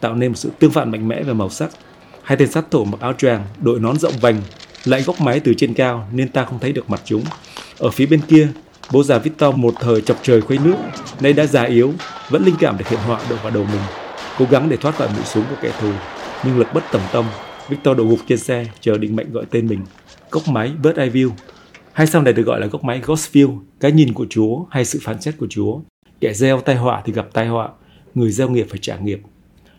tạo 0.00 0.14
nên 0.14 0.30
một 0.30 0.36
sự 0.36 0.50
tương 0.58 0.70
phản 0.70 0.90
mạnh 0.90 1.08
mẽ 1.08 1.22
về 1.22 1.32
màu 1.32 1.50
sắc. 1.50 1.70
Hai 2.22 2.38
tên 2.38 2.50
sát 2.50 2.70
thủ 2.70 2.84
mặc 2.84 3.00
áo 3.00 3.12
choàng, 3.12 3.44
đội 3.62 3.80
nón 3.80 3.98
rộng 3.98 4.12
vành, 4.20 4.42
lại 4.84 5.02
góc 5.02 5.20
máy 5.20 5.40
từ 5.40 5.54
trên 5.54 5.74
cao 5.74 6.08
nên 6.12 6.28
ta 6.28 6.44
không 6.44 6.58
thấy 6.58 6.72
được 6.72 6.90
mặt 6.90 7.00
chúng. 7.04 7.22
Ở 7.78 7.90
phía 7.90 8.06
bên 8.06 8.20
kia, 8.28 8.48
bố 8.92 9.02
già 9.02 9.18
Victor 9.18 9.56
một 9.56 9.74
thời 9.80 10.00
chọc 10.00 10.18
trời 10.22 10.40
khuấy 10.40 10.58
nước, 10.64 10.74
nay 11.20 11.32
đã 11.32 11.46
già 11.46 11.62
yếu, 11.62 11.92
vẫn 12.30 12.44
linh 12.44 12.54
cảm 12.58 12.76
để 12.78 12.84
hiện 12.90 13.00
họa 13.06 13.20
đổ 13.30 13.36
vào 13.42 13.50
đầu 13.50 13.64
mình, 13.64 13.82
cố 14.38 14.46
gắng 14.50 14.68
để 14.68 14.76
thoát 14.76 14.94
khỏi 14.94 15.08
mũi 15.08 15.24
súng 15.24 15.44
của 15.50 15.56
kẻ 15.62 15.72
thù, 15.80 15.90
nhưng 16.44 16.58
lực 16.58 16.68
bất 16.74 16.84
tòng 16.92 17.02
tâm. 17.12 17.24
Victor 17.68 17.98
đổ 17.98 18.04
gục 18.04 18.18
trên 18.28 18.38
xe, 18.38 18.66
chờ 18.80 18.98
định 18.98 19.16
mệnh 19.16 19.32
gọi 19.32 19.44
tên 19.50 19.66
mình. 19.66 19.80
Cốc 20.30 20.48
máy 20.48 20.72
Bird 20.82 20.98
Eye 20.98 21.10
View 21.10 21.30
hay 21.92 22.06
sau 22.06 22.22
này 22.22 22.32
được 22.32 22.42
gọi 22.42 22.60
là 22.60 22.66
góc 22.66 22.84
máy 22.84 23.00
Gospel, 23.04 23.46
cái 23.80 23.92
nhìn 23.92 24.12
của 24.12 24.26
Chúa 24.30 24.64
hay 24.70 24.84
sự 24.84 24.98
phán 25.02 25.22
xét 25.22 25.34
của 25.38 25.46
Chúa. 25.50 25.80
Kẻ 26.20 26.32
gieo 26.32 26.60
tai 26.60 26.76
họa 26.76 27.02
thì 27.04 27.12
gặp 27.12 27.26
tai 27.32 27.46
họa, 27.46 27.68
người 28.14 28.30
gieo 28.30 28.48
nghiệp 28.48 28.66
phải 28.70 28.78
trả 28.82 28.96
nghiệp. 28.96 29.20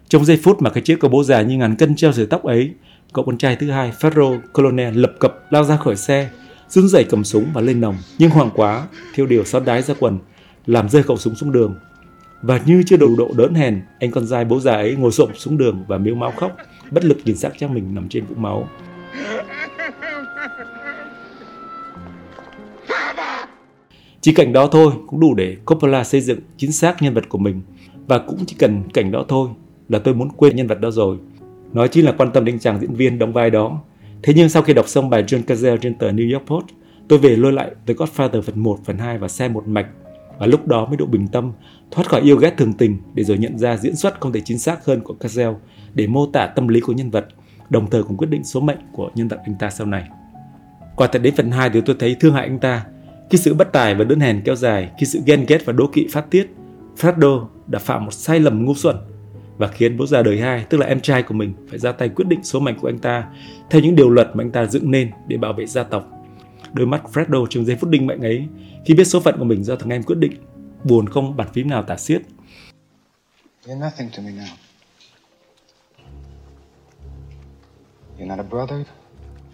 Trong 0.10 0.26
giây 0.26 0.40
phút 0.44 0.62
mà 0.62 0.70
cái 0.70 0.84
chiếc 0.84 1.00
của 1.00 1.10
bố 1.10 1.24
già 1.24 1.42
như 1.42 1.58
ngàn 1.58 1.76
cân 1.76 1.96
treo 1.96 2.12
sợi 2.12 2.26
tóc 2.26 2.44
ấy, 2.44 2.72
cậu 3.14 3.26
con 3.26 3.38
trai 3.38 3.56
thứ 3.56 3.72
hai, 3.72 3.92
Ferro 4.00 4.40
Colonel 4.54 4.98
lập 4.98 5.12
cập 5.20 5.52
lao 5.52 5.64
ra 5.64 5.78
khỏi 5.78 5.96
xe, 5.96 6.30
run 6.70 6.88
rẩy 6.88 7.04
cầm 7.04 7.24
súng 7.24 7.46
và 7.54 7.62
lên 7.62 7.82
nòng, 7.82 7.96
nhưng 8.18 8.30
hoảng 8.30 8.50
quá, 8.56 8.88
thiêu 9.14 9.26
điều 9.26 9.44
xót 9.44 9.66
đái 9.66 9.82
ra 9.82 9.94
quần, 10.00 10.20
làm 10.66 10.90
rơi 10.90 11.04
khẩu 11.04 11.18
súng 11.18 11.36
xuống 11.36 11.52
đường. 11.52 11.76
Và 12.42 12.62
như 12.66 12.84
chưa 12.86 12.98
đủ 12.98 13.16
độ 13.18 13.32
đớn 13.38 13.54
hèn, 13.54 13.82
anh 14.00 14.12
con 14.12 14.28
trai 14.30 14.46
bố 14.46 14.60
già 14.60 14.74
ấy 14.74 14.96
ngồi 14.96 15.12
xổm 15.12 15.30
xuống 15.36 15.58
đường 15.58 15.84
và 15.88 15.98
miếu 15.98 16.16
máu 16.16 16.34
khóc, 16.38 16.58
bất 16.92 17.06
lực 17.06 17.18
nhìn 17.26 17.38
xác 17.38 17.50
cha 17.60 17.68
mình 17.68 17.96
nằm 17.96 18.10
trên 18.10 18.26
vũng 18.26 18.42
máu. 18.42 18.68
Chỉ 24.22 24.34
cảnh 24.34 24.54
đó 24.54 24.68
thôi 24.68 24.92
cũng 25.08 25.20
đủ 25.20 25.34
để 25.36 25.58
Coppola 25.66 26.04
xây 26.04 26.22
dựng 26.22 26.40
chính 26.58 26.72
xác 26.72 27.02
nhân 27.02 27.14
vật 27.14 27.30
của 27.30 27.38
mình 27.38 27.62
và 28.08 28.18
cũng 28.18 28.46
chỉ 28.48 28.56
cần 28.60 28.84
cảnh 28.94 29.12
đó 29.12 29.26
thôi 29.28 29.50
là 29.90 30.00
tôi 30.00 30.14
muốn 30.14 30.30
quên 30.30 30.56
nhân 30.56 30.68
vật 30.68 30.80
đó 30.82 30.92
rồi. 30.92 31.18
Nói 31.74 31.88
chính 31.88 32.06
là 32.06 32.12
quan 32.18 32.32
tâm 32.32 32.46
đến 32.46 32.60
chàng 32.60 32.80
diễn 32.80 32.94
viên 32.94 33.20
đóng 33.20 33.34
vai 33.34 33.50
đó. 33.50 33.82
Thế 34.24 34.34
nhưng 34.36 34.50
sau 34.50 34.64
khi 34.64 34.74
đọc 34.74 34.88
xong 34.88 35.10
bài 35.10 35.24
John 35.24 35.44
Cazale 35.44 35.78
trên 35.78 35.96
tờ 35.96 36.12
New 36.12 36.34
York 36.34 36.46
Post, 36.46 36.66
tôi 37.08 37.20
về 37.20 37.36
lôi 37.36 37.54
lại 37.54 37.72
The 37.88 37.94
Godfather 37.94 38.42
phần 38.42 38.60
1, 38.60 38.80
phần 38.86 38.98
2 38.98 39.18
và 39.18 39.28
xem 39.28 39.54
một 39.54 39.68
mạch. 39.68 39.88
Và 40.40 40.46
lúc 40.46 40.68
đó 40.68 40.86
mới 40.86 40.98
độ 40.98 41.06
bình 41.06 41.28
tâm, 41.28 41.52
thoát 41.92 42.10
khỏi 42.10 42.22
yêu 42.22 42.38
ghét 42.38 42.54
thường 42.58 42.74
tình 42.74 42.98
để 43.14 43.24
rồi 43.24 43.38
nhận 43.38 43.58
ra 43.58 43.78
diễn 43.78 43.96
xuất 43.96 44.20
không 44.20 44.32
thể 44.32 44.42
chính 44.46 44.60
xác 44.60 44.86
hơn 44.86 45.02
của 45.02 45.16
Cazale 45.20 45.56
để 45.94 46.08
mô 46.08 46.26
tả 46.26 46.48
tâm 46.48 46.68
lý 46.68 46.80
của 46.80 46.94
nhân 46.94 47.10
vật, 47.10 47.28
đồng 47.70 47.90
thời 47.90 48.04
cũng 48.04 48.18
quyết 48.18 48.30
định 48.30 48.44
số 48.44 48.60
mệnh 48.60 48.80
của 48.92 49.12
nhân 49.16 49.28
vật 49.28 49.38
anh 49.46 49.56
ta 49.60 49.70
sau 49.70 49.88
này. 49.88 50.04
Quả 50.96 51.08
thật 51.08 51.22
đến 51.22 51.36
phần 51.36 51.52
2 51.52 51.70
thì 51.70 51.82
tôi 51.82 51.96
thấy 52.00 52.16
thương 52.16 52.34
hại 52.34 52.48
anh 52.48 52.60
ta 52.60 52.86
khi 53.30 53.38
sự 53.38 53.54
bất 53.54 53.72
tài 53.74 53.96
và 53.96 54.04
đơn 54.04 54.20
hèn 54.20 54.42
kéo 54.46 54.56
dài, 54.56 54.90
khi 55.00 55.06
sự 55.06 55.20
ghen 55.26 55.46
ghét 55.48 55.66
và 55.66 55.74
đố 55.74 55.88
kỵ 55.88 56.08
phát 56.12 56.30
tiết, 56.30 56.56
Fredo 56.98 57.46
đã 57.68 57.80
phạm 57.80 58.06
một 58.06 58.14
sai 58.14 58.40
lầm 58.40 58.66
ngu 58.66 58.76
xuẩn 58.76 58.96
và 59.58 59.68
khiến 59.68 59.98
bố 59.98 60.06
già 60.06 60.24
đời 60.24 60.40
hai, 60.40 60.66
tức 60.70 60.78
là 60.78 60.86
em 60.86 61.00
trai 61.00 61.24
của 61.24 61.34
mình, 61.34 61.54
phải 61.70 61.80
ra 61.80 61.92
tay 61.92 62.10
quyết 62.10 62.28
định 62.28 62.44
số 62.44 62.60
mệnh 62.60 62.80
của 62.80 62.90
anh 62.90 63.00
ta 63.00 63.28
theo 63.70 63.82
những 63.82 63.96
điều 63.96 64.10
luật 64.10 64.28
mà 64.34 64.44
anh 64.44 64.52
ta 64.52 64.66
dựng 64.66 64.92
nên 64.92 65.12
để 65.28 65.38
bảo 65.38 65.54
vệ 65.54 65.66
gia 65.66 65.84
tộc. 65.84 66.10
Đôi 66.74 66.88
mắt 66.88 67.04
Fredo 67.14 67.46
trong 67.50 67.66
giây 67.66 67.76
phút 67.76 67.90
đinh 67.90 68.06
mệnh 68.08 68.22
ấy, 68.22 68.48
khi 68.86 68.94
biết 68.94 69.04
số 69.04 69.20
phận 69.20 69.38
của 69.38 69.46
mình 69.46 69.64
do 69.64 69.76
thằng 69.76 69.90
em 69.90 70.04
quyết 70.04 70.18
định, 70.18 70.34
buồn 70.84 71.10
không 71.10 71.38
bản 71.38 71.48
phím 71.54 71.70
nào 71.70 71.84
tả 71.84 71.98
xiết. 71.98 72.22
You're 73.66 73.80
nothing 73.80 74.10
to 74.18 74.24
me 74.24 74.32
now. 74.32 74.56
You're 78.20 78.28
not 78.28 78.40
a 78.40 78.50
brother. 78.50 78.86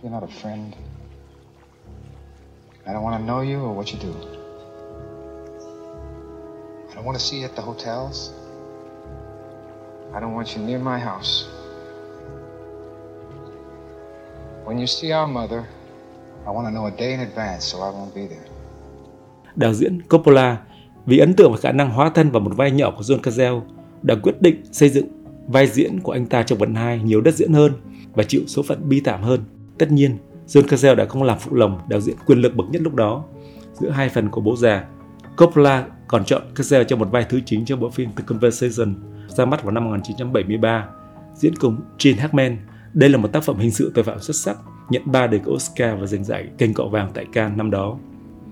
You're 0.03 0.11
not 0.11 0.23
a 0.23 0.33
friend. 0.41 0.71
I 2.85 2.93
don't 2.93 3.03
want 3.03 3.19
to 3.19 3.25
know 3.25 3.41
you 3.41 3.59
or 3.69 3.77
what 3.77 3.93
you 3.93 3.99
do. 4.01 4.13
I 6.89 6.95
don't 6.95 7.05
want 7.05 7.13
to 7.13 7.19
see 7.19 7.39
you 7.39 7.45
at 7.45 7.55
the 7.55 7.61
hotels. 7.61 8.31
I 10.13 10.19
don't 10.19 10.33
want 10.33 10.57
you 10.57 10.67
near 10.67 10.79
my 10.83 10.99
house. 10.99 11.45
When 14.65 14.77
you 14.77 14.85
see 14.85 15.11
our 15.11 15.27
mother, 15.27 15.63
I 16.45 16.51
want 16.51 16.65
to 16.67 16.71
know 16.71 16.85
a 16.85 16.91
day 16.97 17.11
in 17.11 17.19
advance 17.19 17.59
so 17.59 17.77
I 17.77 17.91
won't 17.91 18.15
be 18.15 18.27
there. 18.27 18.49
Đạo 19.55 19.73
diễn 19.73 20.01
Coppola 20.01 20.57
vì 21.05 21.17
ấn 21.17 21.33
tượng 21.33 21.51
và 21.51 21.57
khả 21.57 21.71
năng 21.71 21.89
hóa 21.89 22.09
thân 22.09 22.31
vào 22.31 22.39
một 22.39 22.51
vai 22.55 22.71
nhỏ 22.71 22.91
của 22.91 23.01
John 23.01 23.19
Cazale 23.19 23.61
đã 24.01 24.15
quyết 24.23 24.41
định 24.41 24.63
xây 24.71 24.89
dựng 24.89 25.05
vai 25.47 25.67
diễn 25.67 25.99
của 25.99 26.11
anh 26.11 26.25
ta 26.25 26.43
trong 26.43 26.59
phần 26.59 26.75
2 26.75 26.99
nhiều 26.99 27.21
đất 27.21 27.35
diễn 27.35 27.53
hơn 27.53 27.71
và 28.13 28.23
chịu 28.23 28.41
số 28.47 28.63
phận 28.63 28.89
bi 28.89 29.01
thảm 29.01 29.23
hơn. 29.23 29.43
Tất 29.77 29.91
nhiên, 29.91 30.17
John 30.47 30.63
Cazale 30.63 30.95
đã 30.95 31.05
không 31.05 31.23
làm 31.23 31.39
phụ 31.39 31.55
lòng 31.55 31.79
đạo 31.87 31.99
diễn 31.99 32.15
quyền 32.25 32.41
lực 32.41 32.55
bậc 32.55 32.69
nhất 32.69 32.81
lúc 32.81 32.95
đó 32.95 33.23
giữa 33.73 33.89
hai 33.89 34.09
phần 34.09 34.29
của 34.29 34.41
bố 34.41 34.55
già. 34.55 34.85
Coppola 35.37 35.85
còn 36.09 36.25
chọn 36.25 36.41
Kessel 36.55 36.83
cho 36.87 36.95
một 36.95 37.11
vai 37.11 37.25
thứ 37.29 37.39
chính 37.45 37.65
trong 37.65 37.79
bộ 37.79 37.89
phim 37.89 38.09
The 38.15 38.23
Conversation 38.27 38.95
ra 39.27 39.45
mắt 39.45 39.63
vào 39.63 39.71
năm 39.71 39.85
1973 39.85 40.85
diễn 41.35 41.55
cùng 41.55 41.77
Gene 42.03 42.17
Hackman. 42.17 42.57
Đây 42.93 43.09
là 43.09 43.17
một 43.17 43.27
tác 43.27 43.43
phẩm 43.43 43.57
hình 43.57 43.71
sự 43.71 43.91
tội 43.95 44.03
phạm 44.03 44.19
xuất 44.19 44.35
sắc, 44.35 44.57
nhận 44.89 45.01
3 45.05 45.27
đề 45.27 45.39
cử 45.45 45.51
Oscar 45.51 45.99
và 45.99 46.05
giành 46.05 46.23
giải 46.23 46.47
kênh 46.57 46.73
cọ 46.73 46.83
vàng 46.83 47.11
tại 47.13 47.25
Cannes 47.33 47.57
năm 47.57 47.71
đó. 47.71 47.97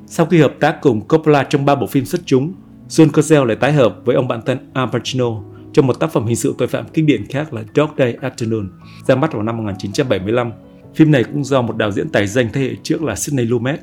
Sau 0.06 0.26
khi 0.26 0.42
hợp 0.42 0.54
tác 0.60 0.82
cùng 0.82 1.08
Coppola 1.08 1.44
trong 1.44 1.66
ba 1.66 1.76
bộ 1.76 1.88
phim 1.88 2.06
xuất 2.06 2.22
chúng, 2.26 2.54
John 2.90 3.10
Cazale 3.10 3.46
lại 3.46 3.56
tái 3.56 3.74
hợp 3.74 3.96
với 4.06 4.16
ông 4.16 4.28
bạn 4.28 4.42
thân 4.46 4.72
Al 4.74 4.90
Pacino 4.92 5.44
trong 5.74 5.88
một 5.88 6.00
tác 6.00 6.12
phẩm 6.12 6.26
hình 6.26 6.36
sự 6.36 6.56
tội 6.58 6.68
phạm 6.68 6.86
kinh 6.94 7.06
điển 7.06 7.26
khác 7.26 7.54
là 7.54 7.64
Dog 7.76 7.90
Day 7.98 8.18
Afternoon, 8.22 8.68
ra 9.08 9.16
mắt 9.16 9.34
vào 9.34 9.44
năm 9.44 9.58
1975 9.58 10.52
Phim 10.96 11.12
này 11.12 11.24
cũng 11.24 11.44
do 11.44 11.62
một 11.62 11.78
đạo 11.78 11.92
diễn 11.92 12.10
tài 12.10 12.28
danh 12.28 12.50
thế 12.54 12.62
hệ 12.62 12.76
trước 12.84 13.04
là 13.04 13.16
Sidney 13.16 13.46
Lumet, 13.46 13.80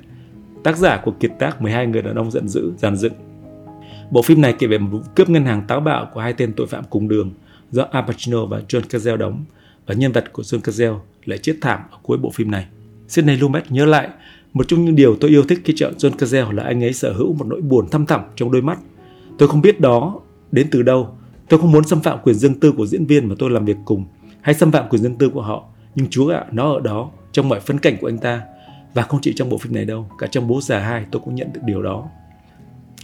tác 0.65 0.77
giả 0.77 1.01
của 1.05 1.11
kiệt 1.11 1.31
tác 1.39 1.63
12 1.63 1.87
người 1.87 2.03
đàn 2.03 2.15
ông 2.15 2.31
giận 2.31 2.49
dữ, 2.49 2.73
dàn 2.79 2.97
dựng. 2.97 3.13
Bộ 4.11 4.23
phim 4.23 4.41
này 4.41 4.55
kể 4.59 4.67
về 4.67 4.79
một 4.79 4.89
vụ 4.93 5.01
cướp 5.17 5.31
ngân 5.31 5.45
hàng 5.45 5.63
táo 5.69 5.81
bạo 5.81 6.11
của 6.15 6.21
hai 6.21 6.33
tên 6.33 6.53
tội 6.53 6.67
phạm 6.67 6.85
cùng 6.91 7.09
đường 7.09 7.31
do 7.71 7.87
Al 7.91 8.05
Pacino 8.07 8.47
và 8.47 8.61
John 8.69 8.81
Cazale 8.81 9.17
đóng 9.17 9.45
và 9.87 9.95
nhân 9.95 10.13
vật 10.13 10.33
của 10.33 10.43
John 10.43 10.61
Cazale 10.61 10.99
lại 11.25 11.39
chết 11.39 11.57
thảm 11.61 11.81
ở 11.91 11.99
cuối 12.03 12.19
bộ 12.19 12.31
phim 12.31 12.51
này. 12.51 12.67
Sidney 13.09 13.37
Lumet 13.37 13.71
nhớ 13.71 13.87
lại 13.87 14.09
một 14.53 14.69
trong 14.69 14.85
những 14.85 14.97
điều 14.97 15.17
tôi 15.17 15.31
yêu 15.31 15.43
thích 15.43 15.61
khi 15.65 15.75
chọn 15.77 15.95
John 15.99 16.11
Cazale 16.11 16.51
là 16.51 16.63
anh 16.63 16.85
ấy 16.85 16.93
sở 16.93 17.13
hữu 17.13 17.35
một 17.35 17.47
nỗi 17.47 17.61
buồn 17.61 17.89
thâm 17.91 18.07
thẳm 18.07 18.21
trong 18.37 18.53
đôi 18.53 18.63
mắt. 18.63 18.79
Tôi 19.39 19.49
không 19.49 19.61
biết 19.61 19.81
đó 19.81 20.21
đến 20.53 20.69
từ 20.71 20.83
đâu. 20.83 21.09
Tôi 21.49 21.61
không 21.61 21.73
muốn 21.73 21.85
xâm 21.85 22.01
phạm 22.01 22.19
quyền 22.25 22.35
riêng 22.35 22.61
tư 22.61 22.73
của 22.73 22.87
diễn 22.87 23.07
viên 23.07 23.29
mà 23.29 23.35
tôi 23.39 23.51
làm 23.51 23.65
việc 23.65 23.77
cùng 23.85 24.05
hay 24.41 24.55
xâm 24.55 24.73
phạm 24.73 24.89
quyền 24.89 25.03
riêng 25.03 25.17
tư 25.19 25.29
của 25.29 25.43
họ. 25.43 25.65
Nhưng 25.95 26.07
chúa 26.11 26.31
ạ, 26.31 26.45
nó 26.53 26.73
ở 26.73 26.81
đó 26.81 27.11
trong 27.33 27.49
mọi 27.49 27.61
phân 27.61 27.79
cảnh 27.79 27.97
của 28.01 28.09
anh 28.09 28.19
ta. 28.19 28.43
Và 28.95 29.03
không 29.03 29.21
chỉ 29.23 29.33
trong 29.37 29.49
bộ 29.51 29.59
phim 29.59 29.75
này 29.75 29.85
đâu, 29.85 30.07
cả 30.19 30.27
trong 30.27 30.49
Bố 30.49 30.61
già 30.61 30.79
2 30.79 31.07
tôi 31.11 31.23
cũng 31.25 31.35
nhận 31.35 31.53
được 31.53 31.61
điều 31.67 31.83
đó. 31.83 32.09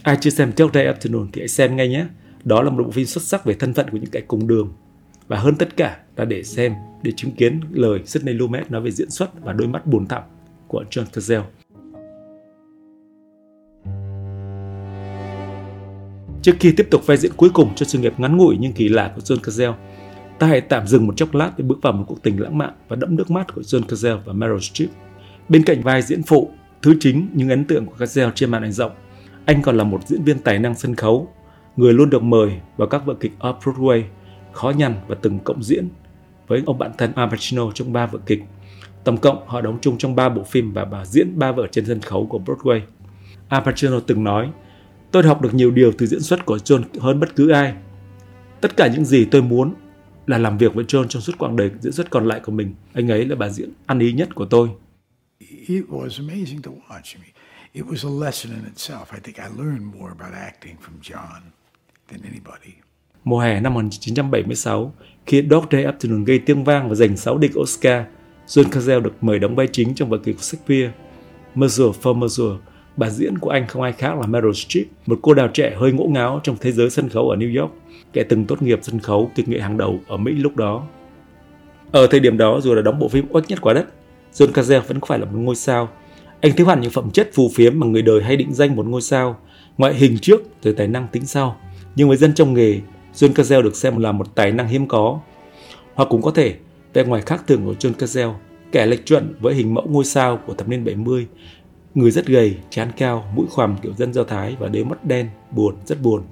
Ai 0.03 0.17
chưa 0.21 0.29
xem 0.29 0.51
Dog 0.57 0.71
Day 0.73 0.85
Afternoon 0.85 1.27
thì 1.33 1.41
hãy 1.41 1.47
xem 1.47 1.75
ngay 1.75 1.87
nhé. 1.87 2.05
Đó 2.43 2.61
là 2.61 2.69
một 2.69 2.83
bộ 2.83 2.91
phim 2.91 3.05
xuất 3.05 3.23
sắc 3.23 3.45
về 3.45 3.53
thân 3.53 3.73
phận 3.73 3.89
của 3.89 3.97
những 3.97 4.11
kẻ 4.11 4.21
cùng 4.21 4.47
đường. 4.47 4.73
Và 5.27 5.37
hơn 5.37 5.55
tất 5.55 5.77
cả 5.77 5.97
là 6.17 6.25
để 6.25 6.43
xem, 6.43 6.73
để 7.03 7.11
chứng 7.15 7.31
kiến 7.31 7.59
lời 7.71 7.99
Sidney 8.05 8.33
Lumet 8.33 8.71
nói 8.71 8.81
về 8.81 8.91
diễn 8.91 9.09
xuất 9.09 9.43
và 9.43 9.53
đôi 9.53 9.67
mắt 9.67 9.85
buồn 9.85 10.07
thẳm 10.07 10.23
của 10.67 10.83
John 10.89 11.05
Cazale. 11.13 11.43
Trước 16.41 16.55
khi 16.59 16.71
tiếp 16.71 16.87
tục 16.91 17.05
vai 17.05 17.17
diễn 17.17 17.31
cuối 17.37 17.49
cùng 17.53 17.75
cho 17.75 17.85
sự 17.85 17.99
nghiệp 17.99 18.13
ngắn 18.17 18.37
ngủi 18.37 18.57
nhưng 18.59 18.73
kỳ 18.73 18.89
lạ 18.89 19.11
của 19.15 19.21
John 19.21 19.39
Cazale, 19.39 19.73
ta 20.39 20.47
hãy 20.47 20.61
tạm 20.61 20.87
dừng 20.87 21.07
một 21.07 21.13
chốc 21.17 21.35
lát 21.35 21.51
để 21.57 21.63
bước 21.63 21.79
vào 21.81 21.93
một 21.93 22.05
cuộc 22.07 22.23
tình 22.23 22.41
lãng 22.41 22.57
mạn 22.57 22.73
và 22.87 22.95
đẫm 22.95 23.15
nước 23.15 23.31
mắt 23.31 23.53
của 23.55 23.61
John 23.61 23.81
Cazale 23.81 24.19
và 24.25 24.33
Meryl 24.33 24.59
Streep. 24.59 24.89
Bên 25.49 25.63
cạnh 25.63 25.81
vai 25.81 26.01
diễn 26.01 26.23
phụ, 26.23 26.51
thứ 26.81 26.95
chính 26.99 27.27
nhưng 27.33 27.49
ấn 27.49 27.65
tượng 27.65 27.85
của 27.85 27.95
Cazale 27.99 28.31
trên 28.35 28.51
màn 28.51 28.63
ảnh 28.63 28.71
rộng, 28.71 28.91
anh 29.45 29.61
còn 29.61 29.77
là 29.77 29.83
một 29.83 30.07
diễn 30.07 30.23
viên 30.23 30.39
tài 30.39 30.59
năng 30.59 30.75
sân 30.75 30.95
khấu, 30.95 31.33
người 31.75 31.93
luôn 31.93 32.09
được 32.09 32.23
mời 32.23 32.51
vào 32.77 32.87
các 32.87 33.05
vở 33.05 33.13
kịch 33.19 33.31
off-Broadway, 33.39 34.03
khó 34.51 34.69
nhằn 34.69 34.95
và 35.07 35.15
từng 35.21 35.39
cộng 35.39 35.63
diễn 35.63 35.89
với 36.47 36.63
ông 36.65 36.77
bạn 36.77 36.91
thân 36.97 37.11
Al 37.15 37.29
Pacino 37.29 37.71
trong 37.71 37.93
ba 37.93 38.05
vở 38.05 38.19
kịch. 38.25 38.43
Tổng 39.03 39.17
cộng 39.17 39.47
họ 39.47 39.61
đóng 39.61 39.77
chung 39.81 39.97
trong 39.97 40.15
ba 40.15 40.29
bộ 40.29 40.43
phim 40.43 40.73
và 40.73 40.85
bà 40.85 41.05
diễn 41.05 41.39
ba 41.39 41.51
vở 41.51 41.67
trên 41.71 41.85
sân 41.85 42.01
khấu 42.01 42.25
của 42.25 42.39
Broadway. 42.45 42.81
Al 43.49 43.63
Pacino 43.63 43.99
từng 43.99 44.23
nói, 44.23 44.51
tôi 45.11 45.23
học 45.23 45.41
được 45.41 45.53
nhiều 45.53 45.71
điều 45.71 45.91
từ 45.97 46.05
diễn 46.05 46.21
xuất 46.21 46.45
của 46.45 46.57
John 46.57 46.81
hơn 46.99 47.19
bất 47.19 47.35
cứ 47.35 47.49
ai. 47.49 47.73
Tất 48.61 48.77
cả 48.77 48.87
những 48.87 49.05
gì 49.05 49.25
tôi 49.25 49.41
muốn 49.41 49.73
là 50.27 50.37
làm 50.37 50.57
việc 50.57 50.73
với 50.73 50.85
John 50.85 51.07
trong 51.07 51.21
suốt 51.21 51.37
quãng 51.37 51.55
đời 51.55 51.71
diễn 51.79 51.93
xuất 51.93 52.09
còn 52.09 52.27
lại 52.27 52.39
của 52.39 52.51
mình. 52.51 52.75
Anh 52.93 53.11
ấy 53.11 53.25
là 53.25 53.35
bà 53.35 53.49
diễn 53.49 53.69
ăn 53.85 53.99
ý 53.99 54.13
nhất 54.13 54.35
của 54.35 54.45
tôi. 54.45 54.69
It 55.67 55.83
was 55.89 56.07
amazing 56.07 56.61
to 56.63 56.71
watch 56.71 57.19
me. 57.21 57.27
It 57.73 57.85
was 57.85 58.03
a 58.03 58.25
lesson 58.25 58.51
in 58.51 58.65
itself. 58.65 59.13
I 59.13 59.19
think 59.23 59.37
I 59.39 59.63
learned 59.63 59.95
more 59.99 60.11
about 60.19 60.33
acting 60.33 60.75
from 60.81 61.01
John 61.01 61.41
than 62.11 62.21
anybody. 62.23 62.73
Mùa 63.23 63.39
hè 63.39 63.59
năm 63.59 63.73
1976, 63.73 64.93
khi 65.25 65.43
Dog 65.49 65.63
Day 65.71 65.83
Afternoon 65.83 66.23
gây 66.23 66.39
tiếng 66.39 66.63
vang 66.63 66.89
và 66.89 66.95
giành 66.95 67.17
6 67.17 67.37
địch 67.37 67.51
Oscar, 67.59 68.03
John 68.47 68.69
Cazale 68.69 69.01
được 69.01 69.13
mời 69.21 69.39
đóng 69.39 69.55
vai 69.55 69.67
chính 69.67 69.95
trong 69.95 70.09
vở 70.09 70.17
kịch 70.17 70.35
của 70.35 70.41
Shakespeare, 70.41 70.91
Measure 71.55 71.99
for 72.01 72.13
Measure. 72.13 72.55
Bà 72.97 73.09
diễn 73.09 73.37
của 73.37 73.49
anh 73.49 73.67
không 73.67 73.81
ai 73.81 73.91
khác 73.91 74.19
là 74.19 74.27
Meryl 74.27 74.51
Streep, 74.53 74.87
một 75.05 75.19
cô 75.21 75.33
đào 75.33 75.47
trẻ 75.47 75.75
hơi 75.77 75.91
ngỗ 75.91 76.05
ngáo 76.05 76.39
trong 76.43 76.57
thế 76.61 76.71
giới 76.71 76.89
sân 76.89 77.09
khấu 77.09 77.29
ở 77.29 77.35
New 77.35 77.61
York, 77.61 77.73
kẻ 78.13 78.23
từng 78.23 78.45
tốt 78.45 78.61
nghiệp 78.61 78.79
sân 78.81 78.99
khấu 78.99 79.31
kịch 79.35 79.47
nghệ 79.47 79.59
hàng 79.59 79.77
đầu 79.77 79.99
ở 80.07 80.17
Mỹ 80.17 80.31
lúc 80.31 80.55
đó. 80.55 80.87
Ở 81.91 82.07
thời 82.07 82.19
điểm 82.19 82.37
đó, 82.37 82.59
dù 82.61 82.73
là 82.73 82.81
đóng 82.81 82.99
bộ 82.99 83.07
phim 83.07 83.25
oách 83.29 83.47
nhất 83.47 83.61
quả 83.61 83.73
đất, 83.73 83.85
John 84.33 84.51
Cazale 84.51 84.81
vẫn 84.81 84.99
không 84.99 85.07
phải 85.07 85.19
là 85.19 85.25
một 85.25 85.37
ngôi 85.37 85.55
sao. 85.55 85.89
Anh 86.41 86.55
thiếu 86.55 86.67
hẳn 86.67 86.81
những 86.81 86.91
phẩm 86.91 87.11
chất 87.11 87.29
phù 87.33 87.49
phiếm 87.55 87.79
mà 87.79 87.87
người 87.87 88.01
đời 88.01 88.23
hay 88.23 88.37
định 88.37 88.53
danh 88.53 88.75
một 88.75 88.85
ngôi 88.85 89.01
sao, 89.01 89.37
ngoại 89.77 89.93
hình 89.93 90.17
trước 90.17 90.41
rồi 90.63 90.73
tài 90.73 90.87
năng 90.87 91.07
tính 91.07 91.25
sau. 91.25 91.57
Nhưng 91.95 92.07
với 92.07 92.17
dân 92.17 92.33
trong 92.33 92.53
nghề, 92.53 92.79
John 93.13 93.33
Cazell 93.33 93.61
được 93.61 93.75
xem 93.75 93.97
là 93.97 94.11
một 94.11 94.35
tài 94.35 94.51
năng 94.51 94.67
hiếm 94.67 94.87
có. 94.87 95.19
Hoặc 95.93 96.09
cũng 96.09 96.21
có 96.21 96.31
thể, 96.31 96.55
vẻ 96.93 97.03
ngoài 97.03 97.21
khác 97.21 97.43
thường 97.47 97.65
của 97.65 97.75
John 97.79 97.93
Cazell, 97.93 98.33
kẻ 98.71 98.85
lệch 98.85 99.05
chuẩn 99.05 99.35
với 99.39 99.53
hình 99.53 99.73
mẫu 99.73 99.87
ngôi 99.89 100.05
sao 100.05 100.39
của 100.47 100.53
thập 100.53 100.67
niên 100.67 100.85
70, 100.85 101.27
người 101.95 102.11
rất 102.11 102.25
gầy, 102.25 102.55
chán 102.69 102.91
cao, 102.97 103.31
mũi 103.35 103.45
khoằm 103.49 103.77
kiểu 103.81 103.93
dân 103.97 104.13
Do 104.13 104.23
Thái 104.23 104.55
và 104.59 104.67
đôi 104.67 104.83
mắt 104.83 105.05
đen, 105.05 105.29
buồn, 105.51 105.75
rất 105.85 106.01
buồn. 106.01 106.23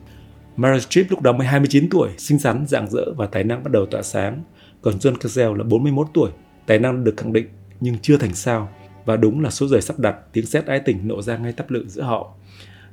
Meryl 0.57 0.79
Streep 0.79 1.05
lúc 1.09 1.21
đó 1.21 1.31
mới 1.31 1.47
29 1.47 1.89
tuổi, 1.89 2.09
xinh 2.17 2.39
xắn, 2.39 2.65
rạng 2.67 2.89
rỡ 2.89 3.13
và 3.17 3.25
tài 3.25 3.43
năng 3.43 3.63
bắt 3.63 3.71
đầu 3.71 3.85
tỏa 3.85 4.01
sáng. 4.01 4.43
Còn 4.81 4.97
John 4.97 5.13
Cazale 5.13 5.55
là 5.55 5.63
41 5.63 6.07
tuổi, 6.13 6.29
tài 6.65 6.79
năng 6.79 7.03
được 7.03 7.13
khẳng 7.17 7.33
định 7.33 7.47
nhưng 7.79 7.97
chưa 8.01 8.17
thành 8.17 8.35
sao. 8.35 8.69
Và 9.09 9.17
đúng 9.17 9.41
là 9.41 9.49
số 9.49 9.67
giờ 9.67 9.79
sắp 9.81 9.99
đặt, 9.99 10.15
tiếng 10.33 10.45
sét 10.45 10.65
ái 10.65 10.79
tình 10.79 11.07
nổ 11.07 11.21
ra 11.21 11.37
ngay 11.37 11.51
tắp 11.51 11.71
lự 11.71 11.85
giữa 11.87 12.01
họ. 12.01 12.33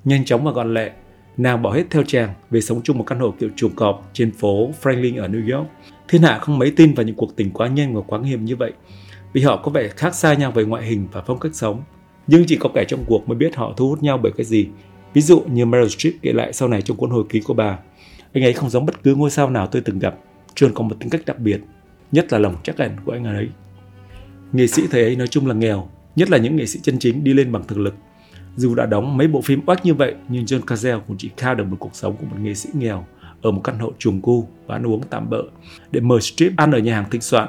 Nhanh 0.04 0.24
chóng 0.24 0.44
và 0.44 0.52
gọn 0.52 0.74
lẹ, 0.74 0.92
nàng 1.36 1.62
bỏ 1.62 1.72
hết 1.72 1.84
theo 1.90 2.02
chàng 2.02 2.34
về 2.50 2.60
sống 2.60 2.80
chung 2.82 2.98
một 2.98 3.04
căn 3.06 3.18
hộ 3.18 3.34
kiểu 3.38 3.50
chuồng 3.56 3.74
cọp 3.74 4.10
trên 4.12 4.32
phố 4.32 4.70
Franklin 4.82 5.22
ở 5.22 5.28
New 5.28 5.56
York. 5.56 5.68
Thiên 6.08 6.22
hạ 6.22 6.38
không 6.38 6.58
mấy 6.58 6.70
tin 6.70 6.94
vào 6.94 7.06
những 7.06 7.16
cuộc 7.16 7.36
tình 7.36 7.50
quá 7.50 7.68
nhanh 7.68 7.94
và 7.94 8.00
quá 8.06 8.20
hiểm 8.24 8.44
như 8.44 8.56
vậy, 8.56 8.72
vì 9.32 9.42
họ 9.42 9.56
có 9.56 9.70
vẻ 9.70 9.88
khác 9.88 10.14
xa 10.14 10.34
nhau 10.34 10.50
về 10.50 10.64
ngoại 10.64 10.84
hình 10.84 11.08
và 11.12 11.22
phong 11.26 11.40
cách 11.40 11.54
sống. 11.54 11.82
Nhưng 12.26 12.44
chỉ 12.46 12.56
có 12.56 12.68
kẻ 12.74 12.84
trong 12.88 13.04
cuộc 13.06 13.28
mới 13.28 13.38
biết 13.38 13.56
họ 13.56 13.74
thu 13.76 13.88
hút 13.88 14.02
nhau 14.02 14.18
bởi 14.22 14.32
cái 14.36 14.44
gì. 14.44 14.68
Ví 15.14 15.20
dụ 15.20 15.40
như 15.40 15.66
Meryl 15.66 15.88
Streep 15.88 16.14
kể 16.22 16.32
lại 16.32 16.52
sau 16.52 16.68
này 16.68 16.82
trong 16.82 16.96
cuốn 16.96 17.10
hồi 17.10 17.24
ký 17.28 17.40
của 17.40 17.54
bà, 17.54 17.78
anh 18.32 18.44
ấy 18.44 18.52
không 18.52 18.70
giống 18.70 18.86
bất 18.86 19.02
cứ 19.02 19.14
ngôi 19.14 19.30
sao 19.30 19.50
nào 19.50 19.66
tôi 19.66 19.82
từng 19.82 19.98
gặp, 19.98 20.14
John 20.54 20.72
có 20.74 20.82
một 20.82 20.96
tính 21.00 21.10
cách 21.10 21.22
đặc 21.26 21.38
biệt, 21.38 21.60
nhất 22.12 22.32
là 22.32 22.38
lòng 22.38 22.56
chắc 22.62 22.78
ẩn 22.78 22.90
của 23.04 23.12
anh 23.12 23.24
ấy. 23.24 23.48
Nghệ 24.52 24.66
sĩ 24.66 24.82
thời 24.90 25.02
ấy 25.02 25.16
nói 25.16 25.28
chung 25.28 25.46
là 25.46 25.54
nghèo, 25.54 25.88
nhất 26.16 26.30
là 26.30 26.38
những 26.38 26.56
nghệ 26.56 26.66
sĩ 26.66 26.80
chân 26.82 26.98
chính 26.98 27.24
đi 27.24 27.34
lên 27.34 27.52
bằng 27.52 27.62
thực 27.68 27.78
lực. 27.78 27.94
Dù 28.56 28.74
đã 28.74 28.86
đóng 28.86 29.16
mấy 29.16 29.28
bộ 29.28 29.40
phim 29.40 29.60
oách 29.66 29.84
như 29.84 29.94
vậy, 29.94 30.14
nhưng 30.28 30.44
John 30.44 30.60
Cazale 30.60 31.00
cũng 31.00 31.16
chỉ 31.18 31.30
khao 31.36 31.54
được 31.54 31.64
một 31.64 31.76
cuộc 31.80 31.94
sống 31.94 32.16
của 32.16 32.26
một 32.30 32.36
nghệ 32.40 32.54
sĩ 32.54 32.68
nghèo 32.72 33.06
ở 33.42 33.50
một 33.50 33.60
căn 33.64 33.78
hộ 33.78 33.92
trùng 33.98 34.20
cu 34.20 34.48
và 34.66 34.76
ăn 34.76 34.86
uống 34.86 35.02
tạm 35.10 35.30
bợ. 35.30 35.42
Để 35.90 36.00
mời 36.00 36.20
Strip 36.20 36.52
ăn 36.56 36.72
ở 36.72 36.78
nhà 36.78 36.94
hàng 36.94 37.10
thịnh 37.10 37.20
soạn, 37.20 37.48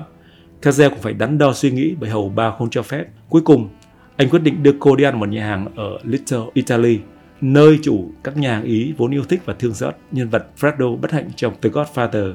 Cazale 0.61 0.89
cũng 0.89 0.99
phải 0.99 1.13
đắn 1.13 1.37
đo 1.37 1.53
suy 1.53 1.71
nghĩ 1.71 1.95
bởi 1.99 2.09
hầu 2.09 2.29
bao 2.29 2.55
không 2.59 2.69
cho 2.69 2.81
phép. 2.81 3.05
Cuối 3.29 3.41
cùng, 3.41 3.69
anh 4.17 4.29
quyết 4.29 4.39
định 4.39 4.63
đưa 4.63 4.73
cô 4.79 4.95
đi 4.95 5.03
ăn 5.03 5.19
một 5.19 5.29
nhà 5.29 5.45
hàng 5.45 5.67
ở 5.75 5.99
Little 6.03 6.39
Italy, 6.53 6.99
nơi 7.41 7.79
chủ 7.83 8.11
các 8.23 8.37
nhà 8.37 8.53
hàng 8.53 8.63
Ý 8.63 8.93
vốn 8.97 9.11
yêu 9.11 9.23
thích 9.23 9.41
và 9.45 9.53
thương 9.53 9.73
xót 9.73 9.95
nhân 10.11 10.29
vật 10.29 10.47
Fredo 10.59 10.97
bất 10.97 11.11
hạnh 11.11 11.29
trong 11.35 11.53
The 11.61 11.69
Godfather, 11.69 12.33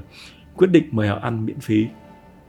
quyết 0.57 0.71
định 0.71 0.85
mời 0.91 1.09
họ 1.09 1.19
ăn 1.23 1.47
miễn 1.47 1.61
phí. 1.61 1.87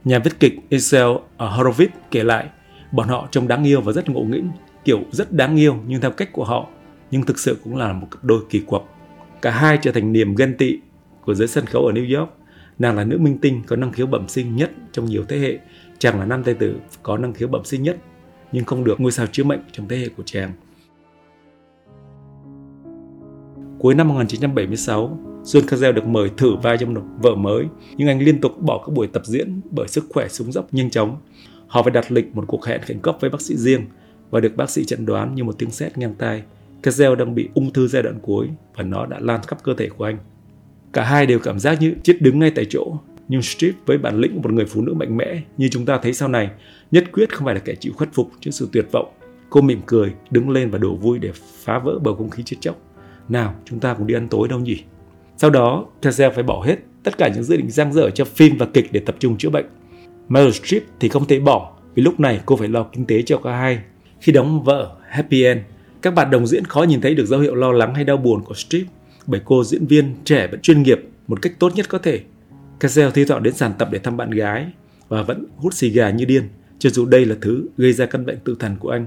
Nhà 0.04 0.18
viết 0.18 0.40
kịch 0.40 0.54
Isel 0.68 1.08
ở 1.36 1.56
Horowitz 1.56 1.88
kể 2.10 2.24
lại, 2.24 2.46
bọn 2.94 3.08
họ 3.08 3.28
trông 3.30 3.48
đáng 3.48 3.64
yêu 3.64 3.80
và 3.80 3.92
rất 3.92 4.08
ngộ 4.08 4.20
nghĩnh, 4.20 4.50
kiểu 4.84 5.00
rất 5.12 5.32
đáng 5.32 5.56
yêu 5.56 5.76
nhưng 5.86 6.00
theo 6.00 6.10
cách 6.10 6.32
của 6.32 6.44
họ, 6.44 6.66
nhưng 7.10 7.22
thực 7.22 7.38
sự 7.38 7.56
cũng 7.64 7.76
là 7.76 7.92
một 7.92 8.06
cặp 8.10 8.24
đôi 8.24 8.40
kỳ 8.50 8.60
quặc. 8.60 8.82
Cả 9.42 9.50
hai 9.50 9.78
trở 9.82 9.92
thành 9.92 10.12
niềm 10.12 10.34
ghen 10.34 10.56
tị 10.58 10.78
của 11.24 11.34
giới 11.34 11.48
sân 11.48 11.66
khấu 11.66 11.86
ở 11.86 11.92
New 11.92 12.18
York. 12.18 12.30
Nàng 12.78 12.96
là 12.96 13.04
nữ 13.04 13.18
minh 13.18 13.38
tinh 13.38 13.62
có 13.66 13.76
năng 13.76 13.92
khiếu 13.92 14.06
bẩm 14.06 14.28
sinh 14.28 14.56
nhất 14.56 14.70
trong 14.92 15.04
nhiều 15.04 15.24
thế 15.28 15.38
hệ, 15.38 15.58
chàng 15.98 16.20
là 16.20 16.26
nam 16.26 16.44
tài 16.44 16.54
tử 16.54 16.76
có 17.02 17.16
năng 17.16 17.32
khiếu 17.32 17.48
bẩm 17.48 17.64
sinh 17.64 17.82
nhất, 17.82 17.96
nhưng 18.52 18.64
không 18.64 18.84
được 18.84 19.00
ngôi 19.00 19.12
sao 19.12 19.26
chiếu 19.26 19.46
mệnh 19.46 19.60
trong 19.72 19.88
thế 19.88 19.96
hệ 19.96 20.08
của 20.08 20.22
chàng. 20.26 20.52
Cuối 23.78 23.94
năm 23.94 24.08
1976, 24.08 25.18
John 25.42 25.66
Cazale 25.66 25.92
được 25.92 26.06
mời 26.06 26.30
thử 26.36 26.56
vai 26.62 26.78
trong 26.78 26.94
một 26.94 27.02
vở 27.18 27.34
mới, 27.34 27.66
nhưng 27.96 28.08
anh 28.08 28.22
liên 28.22 28.40
tục 28.40 28.52
bỏ 28.60 28.82
các 28.86 28.92
buổi 28.92 29.06
tập 29.06 29.22
diễn 29.26 29.60
bởi 29.70 29.88
sức 29.88 30.04
khỏe 30.08 30.28
xuống 30.28 30.52
dốc 30.52 30.74
nhanh 30.74 30.90
chóng. 30.90 31.16
Họ 31.74 31.82
phải 31.82 31.90
đặt 31.90 32.12
lịch 32.12 32.36
một 32.36 32.44
cuộc 32.46 32.66
hẹn 32.66 32.80
khẩn 32.82 32.98
cấp 32.98 33.16
với 33.20 33.30
bác 33.30 33.40
sĩ 33.40 33.56
riêng 33.56 33.84
và 34.30 34.40
được 34.40 34.56
bác 34.56 34.70
sĩ 34.70 34.84
chẩn 34.84 35.06
đoán 35.06 35.34
như 35.34 35.44
một 35.44 35.58
tiếng 35.58 35.70
sét 35.70 35.98
ngang 35.98 36.14
tai. 36.18 36.42
Kazel 36.82 37.14
đang 37.14 37.34
bị 37.34 37.48
ung 37.54 37.72
thư 37.72 37.88
giai 37.88 38.02
đoạn 38.02 38.18
cuối 38.22 38.48
và 38.74 38.84
nó 38.84 39.06
đã 39.06 39.18
lan 39.20 39.40
khắp 39.46 39.62
cơ 39.62 39.74
thể 39.74 39.88
của 39.88 40.04
anh. 40.04 40.18
Cả 40.92 41.04
hai 41.04 41.26
đều 41.26 41.38
cảm 41.38 41.58
giác 41.58 41.80
như 41.80 41.94
chết 42.02 42.22
đứng 42.22 42.38
ngay 42.38 42.50
tại 42.50 42.66
chỗ. 42.70 42.96
Nhưng 43.28 43.42
Strip 43.42 43.74
với 43.86 43.98
bản 43.98 44.18
lĩnh 44.20 44.34
của 44.34 44.40
một 44.40 44.52
người 44.52 44.64
phụ 44.64 44.82
nữ 44.82 44.94
mạnh 44.94 45.16
mẽ 45.16 45.42
như 45.56 45.68
chúng 45.68 45.86
ta 45.86 45.98
thấy 46.02 46.12
sau 46.12 46.28
này, 46.28 46.50
nhất 46.90 47.04
quyết 47.12 47.34
không 47.34 47.44
phải 47.44 47.54
là 47.54 47.60
kẻ 47.60 47.74
chịu 47.74 47.92
khuất 47.96 48.08
phục 48.12 48.30
trước 48.40 48.50
sự 48.50 48.68
tuyệt 48.72 48.86
vọng. 48.92 49.08
Cô 49.50 49.60
mỉm 49.60 49.80
cười, 49.86 50.12
đứng 50.30 50.50
lên 50.50 50.70
và 50.70 50.78
đổ 50.78 50.94
vui 50.94 51.18
để 51.18 51.30
phá 51.64 51.78
vỡ 51.78 51.98
bầu 51.98 52.14
không 52.14 52.30
khí 52.30 52.42
chết 52.46 52.56
chóc. 52.60 52.76
Nào, 53.28 53.54
chúng 53.64 53.80
ta 53.80 53.94
cùng 53.94 54.06
đi 54.06 54.14
ăn 54.14 54.28
tối 54.28 54.48
đâu 54.48 54.60
nhỉ? 54.60 54.82
Sau 55.36 55.50
đó, 55.50 55.86
Kazel 56.02 56.30
phải 56.30 56.42
bỏ 56.42 56.62
hết 56.66 56.76
tất 57.02 57.18
cả 57.18 57.28
những 57.34 57.44
dự 57.44 57.56
định 57.56 57.70
giang 57.70 57.92
dở 57.92 58.10
cho 58.10 58.24
phim 58.24 58.56
và 58.58 58.66
kịch 58.66 58.92
để 58.92 59.00
tập 59.00 59.16
trung 59.18 59.36
chữa 59.38 59.50
bệnh. 59.50 59.66
Meryl 60.28 60.50
Streep 60.50 60.82
thì 61.00 61.08
không 61.08 61.26
thể 61.26 61.40
bỏ 61.40 61.72
vì 61.94 62.02
lúc 62.02 62.20
này 62.20 62.40
cô 62.46 62.56
phải 62.56 62.68
lo 62.68 62.82
kinh 62.82 63.06
tế 63.06 63.22
cho 63.22 63.38
cả 63.38 63.56
hai. 63.56 63.78
Khi 64.20 64.32
đóng 64.32 64.64
vợ 64.64 64.96
Happy 65.08 65.44
End, 65.44 65.60
các 66.02 66.14
bạn 66.14 66.30
đồng 66.30 66.46
diễn 66.46 66.64
khó 66.64 66.82
nhìn 66.82 67.00
thấy 67.00 67.14
được 67.14 67.26
dấu 67.26 67.40
hiệu 67.40 67.54
lo 67.54 67.72
lắng 67.72 67.94
hay 67.94 68.04
đau 68.04 68.16
buồn 68.16 68.42
của 68.44 68.54
Streep 68.54 68.86
bởi 69.26 69.40
cô 69.44 69.64
diễn 69.64 69.86
viên 69.86 70.14
trẻ 70.24 70.46
vẫn 70.46 70.60
chuyên 70.60 70.82
nghiệp 70.82 71.00
một 71.26 71.42
cách 71.42 71.52
tốt 71.58 71.72
nhất 71.74 71.88
có 71.88 71.98
thể. 71.98 72.20
Cassel 72.80 73.10
thi 73.14 73.24
thoảng 73.24 73.42
đến 73.42 73.54
sàn 73.54 73.72
tập 73.78 73.88
để 73.92 73.98
thăm 73.98 74.16
bạn 74.16 74.30
gái 74.30 74.66
và 75.08 75.22
vẫn 75.22 75.46
hút 75.56 75.74
xì 75.74 75.88
gà 75.88 76.10
như 76.10 76.24
điên, 76.24 76.48
cho 76.78 76.90
dù 76.90 77.06
đây 77.06 77.26
là 77.26 77.36
thứ 77.40 77.66
gây 77.76 77.92
ra 77.92 78.06
căn 78.06 78.26
bệnh 78.26 78.38
tự 78.44 78.56
thần 78.58 78.76
của 78.80 78.90
anh. 78.90 79.06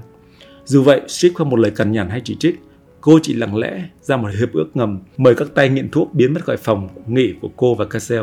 Dù 0.64 0.82
vậy, 0.82 1.00
Strip 1.08 1.34
không 1.34 1.50
một 1.50 1.58
lời 1.58 1.70
cằn 1.70 1.92
nhằn 1.92 2.08
hay 2.08 2.20
chỉ 2.24 2.36
trích. 2.40 2.60
Cô 3.00 3.18
chỉ 3.22 3.34
lặng 3.34 3.56
lẽ 3.56 3.84
ra 4.00 4.16
một 4.16 4.28
hiệp 4.38 4.52
ước 4.52 4.76
ngầm 4.76 5.00
mời 5.16 5.34
các 5.34 5.48
tay 5.54 5.68
nghiện 5.68 5.88
thuốc 5.90 6.14
biến 6.14 6.34
mất 6.34 6.44
khỏi 6.44 6.56
phòng 6.56 6.88
nghỉ 7.06 7.34
của 7.40 7.50
cô 7.56 7.74
và 7.74 7.84
Cassel 7.84 8.22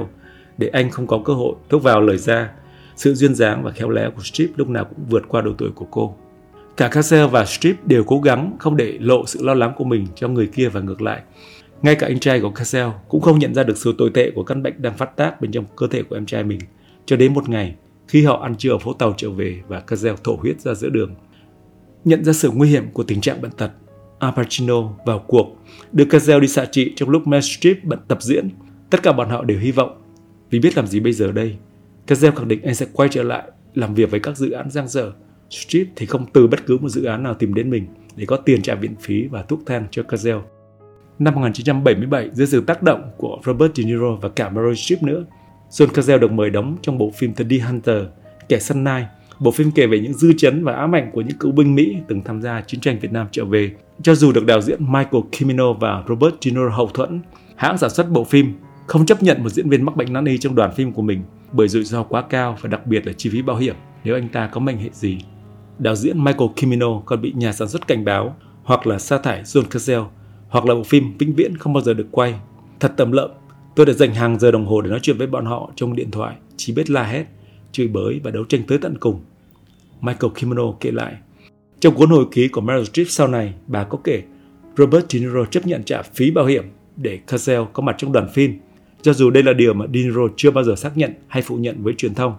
để 0.57 0.67
anh 0.67 0.89
không 0.89 1.07
có 1.07 1.21
cơ 1.25 1.33
hội 1.33 1.55
thuốc 1.69 1.83
vào 1.83 2.01
lời 2.01 2.17
ra. 2.17 2.49
Sự 2.95 3.13
duyên 3.13 3.35
dáng 3.35 3.63
và 3.63 3.71
khéo 3.71 3.89
léo 3.89 4.11
của 4.11 4.21
Strip 4.23 4.49
lúc 4.55 4.69
nào 4.69 4.85
cũng 4.85 5.05
vượt 5.09 5.23
qua 5.27 5.41
độ 5.41 5.51
tuổi 5.57 5.69
của 5.75 5.87
cô. 5.91 6.15
Cả 6.77 6.87
Cassel 6.87 7.25
và 7.25 7.45
Strip 7.45 7.87
đều 7.87 8.03
cố 8.03 8.19
gắng 8.19 8.55
không 8.59 8.77
để 8.77 8.97
lộ 9.01 9.25
sự 9.25 9.43
lo 9.43 9.53
lắng 9.53 9.73
của 9.77 9.83
mình 9.83 10.07
cho 10.15 10.27
người 10.27 10.47
kia 10.47 10.69
và 10.69 10.81
ngược 10.81 11.01
lại. 11.01 11.21
Ngay 11.81 11.95
cả 11.95 12.07
anh 12.07 12.19
trai 12.19 12.39
của 12.39 12.49
Cassel 12.49 12.87
cũng 13.09 13.21
không 13.21 13.39
nhận 13.39 13.53
ra 13.53 13.63
được 13.63 13.77
sự 13.77 13.95
tồi 13.97 14.11
tệ 14.13 14.31
của 14.35 14.43
căn 14.43 14.63
bệnh 14.63 14.81
đang 14.81 14.97
phát 14.97 15.17
tác 15.17 15.41
bên 15.41 15.51
trong 15.51 15.65
cơ 15.75 15.87
thể 15.87 16.03
của 16.03 16.15
em 16.15 16.25
trai 16.25 16.43
mình. 16.43 16.59
Cho 17.05 17.15
đến 17.15 17.33
một 17.33 17.49
ngày, 17.49 17.75
khi 18.07 18.23
họ 18.23 18.39
ăn 18.41 18.55
trưa 18.55 18.71
ở 18.71 18.77
phố 18.77 18.93
tàu 18.93 19.13
trở 19.17 19.29
về 19.29 19.61
và 19.67 19.79
Cassel 19.79 20.13
thổ 20.23 20.35
huyết 20.35 20.61
ra 20.61 20.73
giữa 20.73 20.89
đường. 20.89 21.15
Nhận 22.05 22.23
ra 22.23 22.33
sự 22.33 22.51
nguy 22.53 22.69
hiểm 22.69 22.91
của 22.93 23.03
tình 23.03 23.21
trạng 23.21 23.41
bệnh 23.41 23.51
tật, 23.51 23.71
Al 24.19 24.33
Pacino 24.35 24.81
vào 25.05 25.19
cuộc, 25.27 25.57
đưa 25.91 26.05
Cassel 26.05 26.39
đi 26.39 26.47
xạ 26.47 26.65
trị 26.65 26.93
trong 26.95 27.09
lúc 27.09 27.27
Meryl 27.27 27.41
Streep 27.41 27.83
bận 27.83 27.99
tập 28.07 28.17
diễn. 28.21 28.49
Tất 28.89 29.03
cả 29.03 29.11
bọn 29.11 29.29
họ 29.29 29.43
đều 29.43 29.59
hy 29.59 29.71
vọng. 29.71 30.01
Vì 30.49 30.59
biết 30.59 30.77
làm 30.77 30.87
gì 30.87 30.99
bây 30.99 31.13
giờ 31.13 31.31
đây, 31.31 31.55
Cassell 32.07 32.35
khẳng 32.35 32.47
định 32.47 32.61
anh 32.63 32.75
sẽ 32.75 32.85
quay 32.93 33.09
trở 33.09 33.23
lại 33.23 33.43
làm 33.73 33.93
việc 33.93 34.11
với 34.11 34.19
các 34.19 34.37
dự 34.37 34.51
án 34.51 34.69
giang 34.69 34.87
dở. 34.87 35.11
Street 35.49 35.87
thì 35.95 36.05
không 36.05 36.25
từ 36.33 36.47
bất 36.47 36.65
cứ 36.65 36.77
một 36.77 36.89
dự 36.89 37.03
án 37.03 37.23
nào 37.23 37.33
tìm 37.33 37.53
đến 37.53 37.69
mình 37.69 37.87
để 38.15 38.25
có 38.25 38.37
tiền 38.37 38.61
trả 38.61 38.75
viện 38.75 38.95
phí 39.01 39.27
và 39.27 39.41
thuốc 39.41 39.59
thang 39.65 39.87
cho 39.91 40.03
Cassell. 40.03 40.39
Năm 41.19 41.35
1977, 41.35 42.29
dưới 42.33 42.47
sự 42.47 42.61
tác 42.61 42.83
động 42.83 43.11
của 43.17 43.37
Robert 43.45 43.75
De 43.75 43.83
Niro 43.83 44.15
và 44.21 44.29
cả 44.29 44.49
Meryl 44.49 44.73
Streep 44.73 45.03
nữa, 45.03 45.25
John 45.69 45.87
Cazale 45.87 46.19
được 46.19 46.31
mời 46.31 46.49
đóng 46.49 46.77
trong 46.81 46.97
bộ 46.97 47.11
phim 47.17 47.33
The 47.33 47.45
Deer 47.49 47.63
Hunter, 47.63 48.03
Kẻ 48.49 48.59
săn 48.59 48.83
nai. 48.83 49.05
Bộ 49.39 49.51
phim 49.51 49.71
kể 49.71 49.87
về 49.87 49.99
những 49.99 50.13
dư 50.13 50.33
chấn 50.37 50.63
và 50.63 50.73
ám 50.73 50.95
ảnh 50.95 51.11
của 51.13 51.21
những 51.21 51.37
cựu 51.37 51.51
binh 51.51 51.75
Mỹ 51.75 51.95
từng 52.07 52.21
tham 52.21 52.41
gia 52.41 52.61
chiến 52.61 52.81
tranh 52.81 52.99
Việt 52.99 53.11
Nam 53.11 53.27
trở 53.31 53.45
về. 53.45 53.71
Cho 54.01 54.15
dù 54.15 54.31
được 54.31 54.45
đạo 54.45 54.61
diễn 54.61 54.79
Michael 54.79 55.23
Cimino 55.31 55.73
và 55.73 56.03
Robert 56.07 56.33
De 56.41 56.51
Niro 56.51 56.69
hậu 56.69 56.87
thuẫn, 56.87 57.21
hãng 57.55 57.77
sản 57.77 57.89
xuất 57.89 58.09
bộ 58.09 58.23
phim 58.23 58.53
không 58.87 59.05
chấp 59.05 59.23
nhận 59.23 59.43
một 59.43 59.49
diễn 59.49 59.69
viên 59.69 59.85
mắc 59.85 59.95
bệnh 59.95 60.13
nan 60.13 60.25
y 60.25 60.37
trong 60.37 60.55
đoàn 60.55 60.71
phim 60.75 60.91
của 60.91 61.01
mình 61.01 61.21
bởi 61.55 61.67
rủi 61.67 61.83
ro 61.83 62.03
quá 62.03 62.21
cao 62.21 62.57
và 62.61 62.69
đặc 62.69 62.87
biệt 62.87 63.07
là 63.07 63.13
chi 63.13 63.29
phí 63.29 63.41
bảo 63.41 63.57
hiểm 63.57 63.75
nếu 64.03 64.15
anh 64.15 64.29
ta 64.29 64.47
có 64.47 64.59
mệnh 64.59 64.77
hệ 64.77 64.89
gì. 64.93 65.17
Đạo 65.79 65.95
diễn 65.95 66.23
Michael 66.23 66.49
Cimino 66.55 66.99
còn 67.05 67.21
bị 67.21 67.33
nhà 67.35 67.53
sản 67.53 67.67
xuất 67.67 67.87
cảnh 67.87 68.05
báo 68.05 68.35
hoặc 68.63 68.87
là 68.87 68.99
sa 68.99 69.17
thải 69.17 69.43
John 69.43 69.63
Cazale 69.63 70.05
hoặc 70.49 70.65
là 70.65 70.75
bộ 70.75 70.83
phim 70.83 71.17
vĩnh 71.17 71.35
viễn 71.35 71.57
không 71.57 71.73
bao 71.73 71.83
giờ 71.83 71.93
được 71.93 72.07
quay. 72.11 72.35
Thật 72.79 72.93
tầm 72.97 73.11
lợm, 73.11 73.31
tôi 73.75 73.85
đã 73.85 73.93
dành 73.93 74.13
hàng 74.13 74.39
giờ 74.39 74.51
đồng 74.51 74.65
hồ 74.65 74.81
để 74.81 74.89
nói 74.89 74.99
chuyện 75.01 75.17
với 75.17 75.27
bọn 75.27 75.45
họ 75.45 75.71
trong 75.75 75.95
điện 75.95 76.11
thoại, 76.11 76.35
chỉ 76.57 76.73
biết 76.73 76.89
la 76.89 77.03
hét, 77.03 77.25
chửi 77.71 77.87
bới 77.87 78.21
và 78.23 78.31
đấu 78.31 78.43
tranh 78.45 78.63
tới 78.67 78.77
tận 78.77 78.97
cùng. 78.99 79.19
Michael 80.01 80.33
Kimono 80.35 80.71
kể 80.79 80.91
lại. 80.91 81.13
Trong 81.79 81.95
cuốn 81.95 82.09
hồi 82.09 82.25
ký 82.31 82.47
của 82.47 82.61
Meryl 82.61 82.83
Streep 82.83 83.07
sau 83.09 83.27
này, 83.27 83.53
bà 83.67 83.83
có 83.83 83.97
kể 84.03 84.23
Robert 84.77 85.05
De 85.09 85.19
Niro 85.19 85.45
chấp 85.45 85.67
nhận 85.67 85.83
trả 85.83 86.01
phí 86.01 86.31
bảo 86.31 86.45
hiểm 86.45 86.63
để 86.95 87.19
Cazale 87.27 87.65
có 87.65 87.83
mặt 87.83 87.95
trong 87.97 88.11
đoàn 88.11 88.29
phim, 88.33 88.59
cho 89.05 89.13
dù 89.13 89.29
đây 89.29 89.43
là 89.43 89.53
điều 89.53 89.73
mà 89.73 89.85
Dinro 89.93 90.21
chưa 90.35 90.51
bao 90.51 90.63
giờ 90.63 90.75
xác 90.75 90.97
nhận 90.97 91.13
hay 91.27 91.41
phủ 91.41 91.55
nhận 91.55 91.83
với 91.83 91.93
truyền 91.93 92.15
thông. 92.15 92.35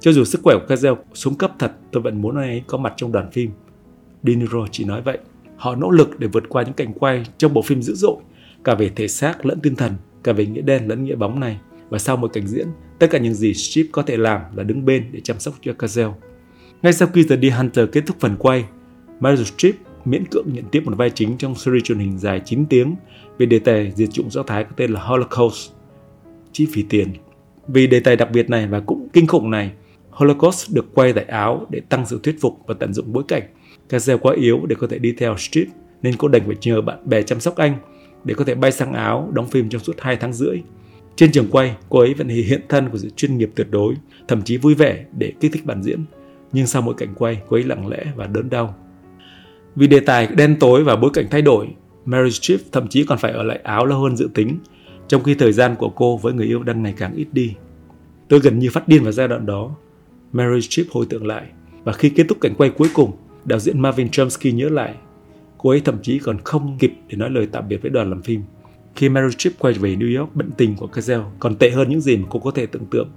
Cho 0.00 0.12
dù 0.12 0.24
sức 0.24 0.40
khỏe 0.42 0.54
của 0.54 0.74
Kazel 0.74 0.96
xuống 1.14 1.34
cấp 1.34 1.52
thật, 1.58 1.72
tôi 1.92 2.02
vẫn 2.02 2.22
muốn 2.22 2.36
anh 2.36 2.48
ấy 2.48 2.62
có 2.66 2.78
mặt 2.78 2.94
trong 2.96 3.12
đoàn 3.12 3.30
phim. 3.30 3.50
Dinro 4.22 4.66
chỉ 4.70 4.84
nói 4.84 5.02
vậy. 5.02 5.18
Họ 5.56 5.74
nỗ 5.74 5.90
lực 5.90 6.18
để 6.18 6.28
vượt 6.32 6.44
qua 6.48 6.62
những 6.62 6.72
cảnh 6.72 6.92
quay 6.92 7.24
trong 7.38 7.54
bộ 7.54 7.62
phim 7.62 7.82
dữ 7.82 7.94
dội, 7.94 8.16
cả 8.64 8.74
về 8.74 8.90
thể 8.96 9.08
xác 9.08 9.46
lẫn 9.46 9.60
tinh 9.60 9.76
thần, 9.76 9.92
cả 10.22 10.32
về 10.32 10.46
nghĩa 10.46 10.60
đen 10.60 10.88
lẫn 10.88 11.04
nghĩa 11.04 11.14
bóng 11.14 11.40
này. 11.40 11.58
Và 11.88 11.98
sau 11.98 12.16
một 12.16 12.32
cảnh 12.32 12.46
diễn, 12.46 12.66
tất 12.98 13.06
cả 13.10 13.18
những 13.18 13.34
gì 13.34 13.54
Strip 13.54 13.86
có 13.92 14.02
thể 14.02 14.16
làm 14.16 14.40
là 14.56 14.62
đứng 14.62 14.84
bên 14.84 15.04
để 15.12 15.20
chăm 15.20 15.38
sóc 15.38 15.54
cho 15.62 15.72
Kazel. 15.72 16.12
Ngay 16.82 16.92
sau 16.92 17.08
khi 17.08 17.22
The 17.28 17.36
Deer 17.36 17.54
Hunter 17.54 17.88
kết 17.92 18.06
thúc 18.06 18.16
phần 18.20 18.36
quay, 18.38 18.64
Meryl 19.20 19.44
Streep 19.44 19.74
miễn 20.04 20.24
cưỡng 20.30 20.46
nhận 20.52 20.64
tiếp 20.72 20.82
một 20.84 20.92
vai 20.96 21.10
chính 21.10 21.36
trong 21.38 21.54
series 21.54 21.84
truyền 21.84 21.98
hình 21.98 22.18
dài 22.18 22.40
9 22.44 22.66
tiếng 22.66 22.96
về 23.38 23.46
đề 23.46 23.58
tài 23.58 23.92
diệt 23.94 24.08
chủng 24.12 24.30
Do 24.30 24.42
Thái 24.42 24.64
có 24.64 24.70
tên 24.76 24.90
là 24.90 25.00
Holocaust. 25.00 25.75
Chi 26.56 26.66
phí 26.72 26.82
tiền. 26.82 27.08
Vì 27.68 27.86
đề 27.86 28.00
tài 28.00 28.16
đặc 28.16 28.30
biệt 28.32 28.50
này 28.50 28.66
và 28.66 28.80
cũng 28.80 29.08
kinh 29.12 29.26
khủng 29.26 29.50
này, 29.50 29.72
Holocaust 30.10 30.74
được 30.74 30.94
quay 30.94 31.12
tại 31.12 31.24
Áo 31.24 31.66
để 31.70 31.80
tăng 31.80 32.06
sự 32.06 32.20
thuyết 32.22 32.36
phục 32.40 32.58
và 32.66 32.74
tận 32.74 32.92
dụng 32.94 33.12
bối 33.12 33.24
cảnh. 33.28 33.42
Cazale 33.88 34.18
quá 34.18 34.34
yếu 34.34 34.66
để 34.66 34.76
có 34.78 34.86
thể 34.86 34.98
đi 34.98 35.12
theo 35.12 35.36
Strip 35.36 35.68
nên 36.02 36.16
cô 36.16 36.28
đành 36.28 36.42
phải 36.46 36.56
nhờ 36.60 36.80
bạn 36.80 36.98
bè 37.04 37.22
chăm 37.22 37.40
sóc 37.40 37.56
anh 37.56 37.78
để 38.24 38.34
có 38.34 38.44
thể 38.44 38.54
bay 38.54 38.72
sang 38.72 38.92
Áo 38.92 39.30
đóng 39.32 39.46
phim 39.46 39.68
trong 39.68 39.82
suốt 39.82 40.00
2 40.00 40.16
tháng 40.16 40.32
rưỡi. 40.32 40.62
Trên 41.16 41.32
trường 41.32 41.48
quay, 41.50 41.76
cô 41.88 41.98
ấy 41.98 42.14
vẫn 42.14 42.28
hiện 42.28 42.60
thân 42.68 42.88
của 42.88 42.98
sự 42.98 43.10
chuyên 43.16 43.38
nghiệp 43.38 43.50
tuyệt 43.54 43.70
đối, 43.70 43.94
thậm 44.28 44.42
chí 44.42 44.56
vui 44.56 44.74
vẻ 44.74 45.04
để 45.18 45.32
kích 45.40 45.52
thích 45.52 45.66
bản 45.66 45.82
diễn. 45.82 46.04
Nhưng 46.52 46.66
sau 46.66 46.82
mỗi 46.82 46.94
cảnh 46.98 47.14
quay, 47.16 47.40
cô 47.48 47.56
ấy 47.56 47.62
lặng 47.62 47.88
lẽ 47.88 48.04
và 48.16 48.26
đớn 48.26 48.50
đau. 48.50 48.74
Vì 49.74 49.86
đề 49.86 50.00
tài 50.00 50.26
đen 50.26 50.56
tối 50.60 50.84
và 50.84 50.96
bối 50.96 51.10
cảnh 51.14 51.26
thay 51.30 51.42
đổi, 51.42 51.68
Mary 52.04 52.30
Strip 52.30 52.60
thậm 52.72 52.88
chí 52.88 53.04
còn 53.04 53.18
phải 53.18 53.32
ở 53.32 53.42
lại 53.42 53.60
Áo 53.62 53.86
lâu 53.86 54.00
hơn 54.00 54.16
dự 54.16 54.28
tính, 54.34 54.58
trong 55.08 55.22
khi 55.22 55.34
thời 55.34 55.52
gian 55.52 55.74
của 55.78 55.88
cô 55.88 56.16
với 56.16 56.32
người 56.32 56.46
yêu 56.46 56.62
đang 56.62 56.82
ngày 56.82 56.94
càng 56.96 57.14
ít 57.14 57.26
đi. 57.32 57.54
Tôi 58.28 58.40
gần 58.40 58.58
như 58.58 58.70
phát 58.70 58.88
điên 58.88 59.02
vào 59.02 59.12
giai 59.12 59.28
đoạn 59.28 59.46
đó. 59.46 59.76
Mary 60.32 60.60
Streep 60.60 60.86
hồi 60.90 61.06
tưởng 61.08 61.26
lại, 61.26 61.46
và 61.84 61.92
khi 61.92 62.10
kết 62.10 62.26
thúc 62.28 62.38
cảnh 62.40 62.54
quay 62.58 62.70
cuối 62.70 62.88
cùng, 62.94 63.12
đạo 63.44 63.58
diễn 63.58 63.80
Marvin 63.80 64.08
Chomsky 64.08 64.52
nhớ 64.52 64.68
lại, 64.68 64.94
cô 65.58 65.70
ấy 65.70 65.80
thậm 65.80 65.98
chí 66.02 66.18
còn 66.18 66.38
không 66.44 66.76
kịp 66.78 66.92
để 67.08 67.16
nói 67.16 67.30
lời 67.30 67.48
tạm 67.52 67.68
biệt 67.68 67.82
với 67.82 67.90
đoàn 67.90 68.10
làm 68.10 68.22
phim. 68.22 68.42
Khi 68.94 69.08
Meryl 69.08 69.30
Streep 69.30 69.58
quay 69.58 69.74
về 69.74 69.96
New 69.96 70.20
York, 70.20 70.34
bệnh 70.34 70.50
tình 70.50 70.76
của 70.76 70.88
Cazale 70.92 71.24
còn 71.38 71.56
tệ 71.56 71.70
hơn 71.70 71.88
những 71.88 72.00
gì 72.00 72.16
mà 72.16 72.26
cô 72.30 72.38
có 72.40 72.50
thể 72.50 72.66
tưởng 72.66 72.86
tượng. 72.90 73.08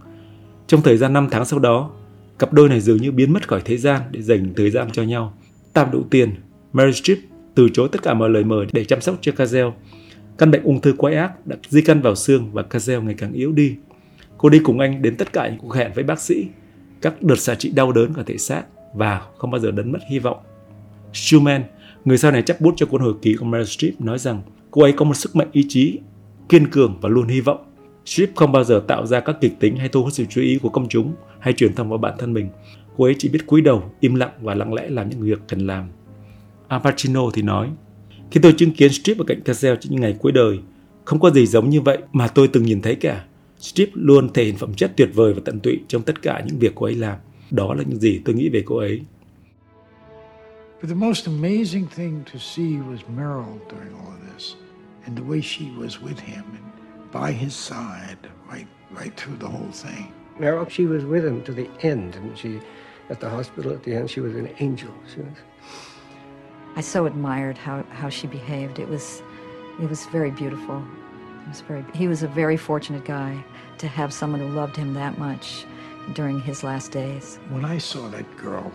Trong 0.68 0.82
thời 0.82 0.98
gian 0.98 1.14
5 1.14 1.28
tháng 1.32 1.46
sau 1.46 1.60
đó, 1.60 1.92
cặp 2.40 2.54
đôi 2.54 2.70
này 2.70 2.82
dường 2.82 2.98
như 2.98 3.12
biến 3.12 3.34
mất 3.34 3.48
khỏi 3.48 3.62
thế 3.66 3.78
gian 3.78 4.02
để 4.12 4.22
dành 4.22 4.54
thời 4.56 4.70
gian 4.70 4.92
cho 4.92 5.04
nhau. 5.04 5.34
Tạm 5.74 5.92
đủ 5.92 6.04
tiền, 6.10 6.36
Meryl 6.74 6.92
Streep 6.92 7.18
từ 7.56 7.70
chối 7.74 7.90
tất 7.92 8.04
cả 8.04 8.14
mọi 8.14 8.30
lời 8.30 8.44
mời 8.44 8.66
để 8.72 8.86
chăm 8.86 9.02
sóc 9.02 9.16
cho 9.22 9.32
Cazale. 9.32 9.72
Căn 10.40 10.52
bệnh 10.52 10.64
ung 10.64 10.82
thư 10.82 10.94
quái 10.94 11.16
ác 11.16 11.48
đã 11.48 11.56
di 11.70 11.82
căn 11.82 12.02
vào 12.02 12.16
xương 12.16 12.52
và 12.52 12.64
Kazel 12.70 13.04
ngày 13.04 13.16
càng 13.18 13.34
yếu 13.34 13.52
đi. 13.52 13.76
Cô 14.38 14.50
đi 14.50 14.60
cùng 14.60 14.80
anh 14.80 15.02
đến 15.02 15.16
tất 15.16 15.34
cả 15.34 15.48
những 15.48 15.60
cuộc 15.60 15.76
hẹn 15.76 15.92
với 15.96 16.04
bác 16.04 16.20
sĩ, 16.20 16.48
các 17.02 17.24
đợt 17.24 17.36
xạ 17.36 17.56
trị 17.56 17.72
đau 17.76 17.92
đớn 17.92 18.14
cả 18.14 18.24
thể 18.26 18.38
xác 18.38 18.64
và 18.94 19.22
không 19.38 19.52
bao 19.52 19.60
giờ 19.60 19.72
đánh 19.72 19.92
mất 19.92 20.00
hy 20.10 20.20
vọng. 20.20 20.38
Schumann, 21.14 21.64
người 22.06 22.18
sau 22.18 22.32
này 22.32 22.42
chấp 22.42 22.62
bút 22.62 22.74
cho 22.78 22.86
cuốn 22.86 23.02
hồi 23.02 23.14
ký 23.22 23.36
của 23.40 23.46
Meryl 23.46 23.66
Streep 23.66 24.02
nói 24.02 24.20
rằng 24.20 24.42
cô 24.72 24.82
ấy 24.82 24.92
có 24.92 25.06
một 25.06 25.14
sức 25.14 25.36
mạnh 25.36 25.48
ý 25.52 25.66
chí, 25.70 26.00
kiên 26.50 26.68
cường 26.68 26.98
và 27.02 27.10
luôn 27.10 27.28
hy 27.28 27.42
vọng. 27.42 27.66
Streep 28.06 28.36
không 28.36 28.52
bao 28.52 28.64
giờ 28.64 28.84
tạo 28.88 29.06
ra 29.06 29.20
các 29.20 29.38
kịch 29.42 29.60
tính 29.60 29.76
hay 29.76 29.90
thu 29.90 30.04
hút 30.04 30.14
sự 30.14 30.26
chú 30.26 30.42
ý 30.42 30.60
của 30.62 30.70
công 30.70 30.90
chúng 30.90 31.14
hay 31.40 31.54
truyền 31.54 31.74
thông 31.76 31.90
vào 31.90 31.98
bản 31.98 32.14
thân 32.20 32.34
mình. 32.34 32.50
Cô 32.98 33.04
ấy 33.04 33.16
chỉ 33.18 33.30
biết 33.30 33.46
cúi 33.46 33.62
đầu, 33.62 33.92
im 34.00 34.16
lặng 34.16 34.32
và 34.42 34.56
lặng 34.56 34.74
lẽ 34.74 34.90
làm 34.90 35.10
những 35.10 35.22
việc 35.22 35.40
cần 35.48 35.60
làm. 35.60 35.90
Al 36.68 36.82
Pacino 36.82 37.22
thì 37.34 37.42
nói, 37.42 37.70
khi 38.32 38.40
tôi 38.44 38.54
chứng 38.54 38.72
kiến 38.72 38.92
Strip 38.92 39.18
ở 39.18 39.24
cạnh 39.28 39.42
Cazale 39.46 39.76
trong 39.76 39.92
những 39.92 40.02
ngày 40.02 40.16
cuối 40.20 40.32
đời, 40.32 40.60
không 41.06 41.20
có 41.20 41.30
gì 41.30 41.46
giống 41.46 41.70
như 41.70 41.82
vậy 41.82 41.98
mà 42.12 42.28
tôi 42.28 42.48
từng 42.48 42.64
nhìn 42.64 42.82
thấy 42.82 42.96
cả. 42.96 43.26
Strip 43.60 43.90
luôn 43.94 44.34
thể 44.34 44.44
hiện 44.44 44.58
phẩm 44.58 44.74
chất 44.74 44.92
tuyệt 44.98 45.10
vời 45.14 45.34
và 45.34 45.42
tận 45.46 45.60
tụy 45.60 45.80
trong 45.88 46.02
tất 46.02 46.22
cả 46.22 46.44
những 46.46 46.60
việc 46.60 46.72
cô 46.76 46.86
ấy 46.86 46.96
làm. 46.96 47.18
Đó 47.52 47.74
là 47.74 47.84
những 47.88 48.00
gì 48.00 48.22
tôi 48.26 48.36
nghĩ 48.36 48.50
về 48.50 48.64
cô 48.66 48.78
ấy. 48.78 49.02
But 50.82 50.90
the 50.90 50.96
most 50.96 51.28
amazing 51.28 51.86
thing 51.96 52.24
to 52.34 52.40
see 52.40 52.66
was 52.66 53.00
Meryl 53.18 53.60
during 53.70 53.94
all 53.94 54.14
of 54.14 54.34
this 54.34 54.56
and 55.06 55.18
the 55.18 55.24
way 55.26 55.42
she 55.42 55.66
was 55.78 56.00
with 56.02 56.20
him 56.20 56.44
and 56.44 56.70
by 57.14 57.32
his 57.32 57.54
side 57.54 58.30
right 58.52 58.68
right 59.00 59.18
through 59.18 59.38
the 59.40 59.48
whole 59.48 59.72
thing. 59.72 60.06
Meryl, 60.40 60.70
she 60.70 60.86
was 60.86 61.04
with 61.04 61.26
him 61.26 61.42
to 61.44 61.54
the 61.54 61.68
end, 61.82 62.16
and 62.16 62.38
she, 62.38 62.60
at 63.10 63.20
the 63.20 63.30
hospital 63.30 63.74
at 63.74 63.84
the 63.84 63.94
end, 63.94 64.10
she 64.10 64.22
was 64.22 64.36
an 64.36 64.50
angel. 64.60 64.94
She 65.14 65.20
was. 65.20 65.38
I 66.76 66.82
so 66.82 67.06
admired 67.06 67.58
how, 67.58 67.84
how 67.92 68.10
she 68.10 68.28
behaved. 68.28 68.80
It 68.80 68.88
was 68.88 69.22
it 69.82 69.90
was 69.90 70.06
very 70.08 70.32
beautiful. 70.32 70.84
It 71.44 71.50
was 71.50 71.62
very 71.62 71.86
he 71.94 72.08
was 72.08 72.24
a 72.24 72.28
very 72.28 72.58
fortunate 72.58 73.06
guy 73.06 73.44
to 73.80 73.88
have 73.88 74.14
someone 74.14 74.40
who 74.42 74.50
loved 74.50 74.76
him 74.76 74.94
that 74.94 75.18
much 75.18 75.66
during 76.14 76.40
his 76.40 76.64
last 76.64 76.92
days. 76.92 77.40
When 77.50 77.66
I 77.66 77.78
saw 77.78 78.08
that 78.10 78.38
girl 78.38 78.72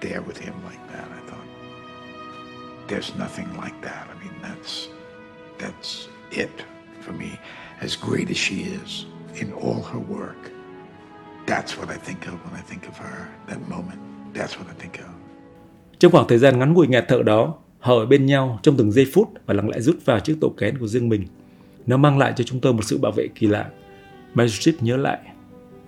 there 0.00 0.22
with 0.22 0.38
him 0.38 0.54
like 0.64 0.86
that, 0.92 1.08
I 1.10 1.20
thought, 1.20 1.46
there's 2.86 3.14
nothing 3.16 3.54
like 3.56 3.80
that. 3.82 4.08
I 4.08 4.22
mean, 4.22 4.34
that's 4.42 4.88
that's 5.58 6.08
it 6.30 6.64
for 7.00 7.12
me. 7.12 7.38
As 7.80 7.96
great 7.96 8.30
as 8.30 8.36
she 8.36 8.62
is 8.62 9.06
in 9.36 9.52
all 9.52 9.82
her 9.82 9.98
work, 9.98 10.50
that's 11.46 11.76
what 11.78 11.90
I 11.90 11.96
think 11.96 12.26
of 12.26 12.34
when 12.44 12.54
I 12.54 12.62
think 12.62 12.88
of 12.88 12.96
her. 12.98 13.28
That 13.46 13.66
moment, 13.68 14.00
that's 14.34 14.58
what 14.58 14.68
I 14.68 14.72
think 14.72 15.00
of. 15.00 15.19
Trong 16.00 16.12
khoảng 16.12 16.28
thời 16.28 16.38
gian 16.38 16.58
ngắn 16.58 16.74
ngủi 16.74 16.86
nghẹt 16.86 17.04
thở 17.08 17.22
đó, 17.22 17.54
họ 17.78 17.94
ở 17.94 18.06
bên 18.06 18.26
nhau 18.26 18.58
trong 18.62 18.76
từng 18.76 18.92
giây 18.92 19.06
phút 19.12 19.28
và 19.46 19.54
lặng 19.54 19.70
lẽ 19.70 19.80
rút 19.80 19.96
vào 20.04 20.20
chiếc 20.20 20.36
tổ 20.40 20.48
kén 20.48 20.78
của 20.78 20.86
riêng 20.86 21.08
mình. 21.08 21.26
Nó 21.86 21.96
mang 21.96 22.18
lại 22.18 22.32
cho 22.36 22.44
chúng 22.44 22.60
tôi 22.60 22.72
một 22.72 22.84
sự 22.84 22.98
bảo 22.98 23.12
vệ 23.12 23.28
kỳ 23.34 23.46
lạ. 23.46 23.66
Magistrate 24.34 24.78
nhớ 24.80 24.96
lại. 24.96 25.18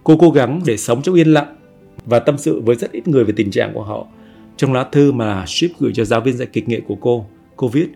Cô 0.05 0.17
cố 0.17 0.31
gắng 0.31 0.61
để 0.67 0.77
sống 0.77 1.03
trong 1.03 1.15
yên 1.15 1.33
lặng 1.33 1.57
và 2.05 2.19
tâm 2.19 2.39
sự 2.39 2.61
với 2.61 2.77
rất 2.77 2.93
ít 2.93 3.09
người 3.09 3.25
về 3.25 3.33
tình 3.37 3.51
trạng 3.51 3.75
của 3.75 3.83
họ. 3.83 4.07
Trong 4.57 4.73
lá 4.73 4.85
thư 4.85 5.13
mà 5.13 5.45
Ship 5.47 5.79
gửi 5.79 5.93
cho 5.95 6.05
giáo 6.05 6.21
viên 6.21 6.37
dạy 6.37 6.49
kịch 6.53 6.69
nghệ 6.69 6.81
của 6.87 6.97
cô, 7.01 7.27
cô 7.57 7.69
viết 7.69 7.89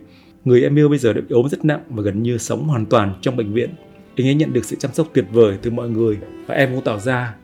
Người 0.44 0.62
em 0.62 0.78
yêu 0.78 0.88
bây 0.88 0.98
giờ 0.98 1.12
đã 1.12 1.20
bị 1.20 1.34
ốm 1.34 1.48
rất 1.48 1.64
nặng 1.64 1.80
và 1.88 2.02
gần 2.02 2.22
như 2.22 2.38
sống 2.38 2.68
hoàn 2.68 2.86
toàn 2.86 3.14
trong 3.20 3.36
bệnh 3.36 3.52
viện. 3.52 3.70
Anh 4.16 4.26
ấy 4.26 4.34
nhận 4.34 4.52
được 4.52 4.64
sự 4.64 4.76
chăm 4.76 4.92
sóc 4.92 5.08
tuyệt 5.12 5.24
vời 5.32 5.58
từ 5.62 5.70
mọi 5.70 5.88
người 5.88 6.18
và 6.46 6.54
em 6.54 6.74
cũng 6.74 6.84
tỏ 6.84 6.98
ra 6.98 7.34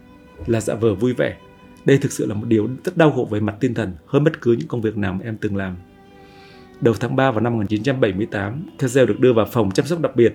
là 0.46 0.60
dạ 0.60 0.74
vờ 0.74 0.94
vui 0.94 1.12
vẻ. 1.12 1.36
Đây 1.84 1.98
thực 1.98 2.12
sự 2.12 2.26
là 2.26 2.34
một 2.34 2.46
điều 2.48 2.68
rất 2.84 2.96
đau 2.96 3.10
khổ 3.10 3.28
về 3.30 3.40
mặt 3.40 3.56
tinh 3.60 3.74
thần 3.74 3.92
hơn 4.06 4.24
bất 4.24 4.40
cứ 4.40 4.52
những 4.52 4.68
công 4.68 4.80
việc 4.80 4.96
nào 4.96 5.14
mà 5.14 5.20
em 5.24 5.36
từng 5.40 5.56
làm. 5.56 5.76
Đầu 6.80 6.94
tháng 7.00 7.16
3 7.16 7.30
vào 7.30 7.40
năm 7.40 7.52
1978, 7.52 8.66
Kessel 8.78 9.06
được 9.06 9.20
đưa 9.20 9.32
vào 9.32 9.46
phòng 9.46 9.70
chăm 9.70 9.86
sóc 9.86 10.00
đặc 10.00 10.16
biệt. 10.16 10.34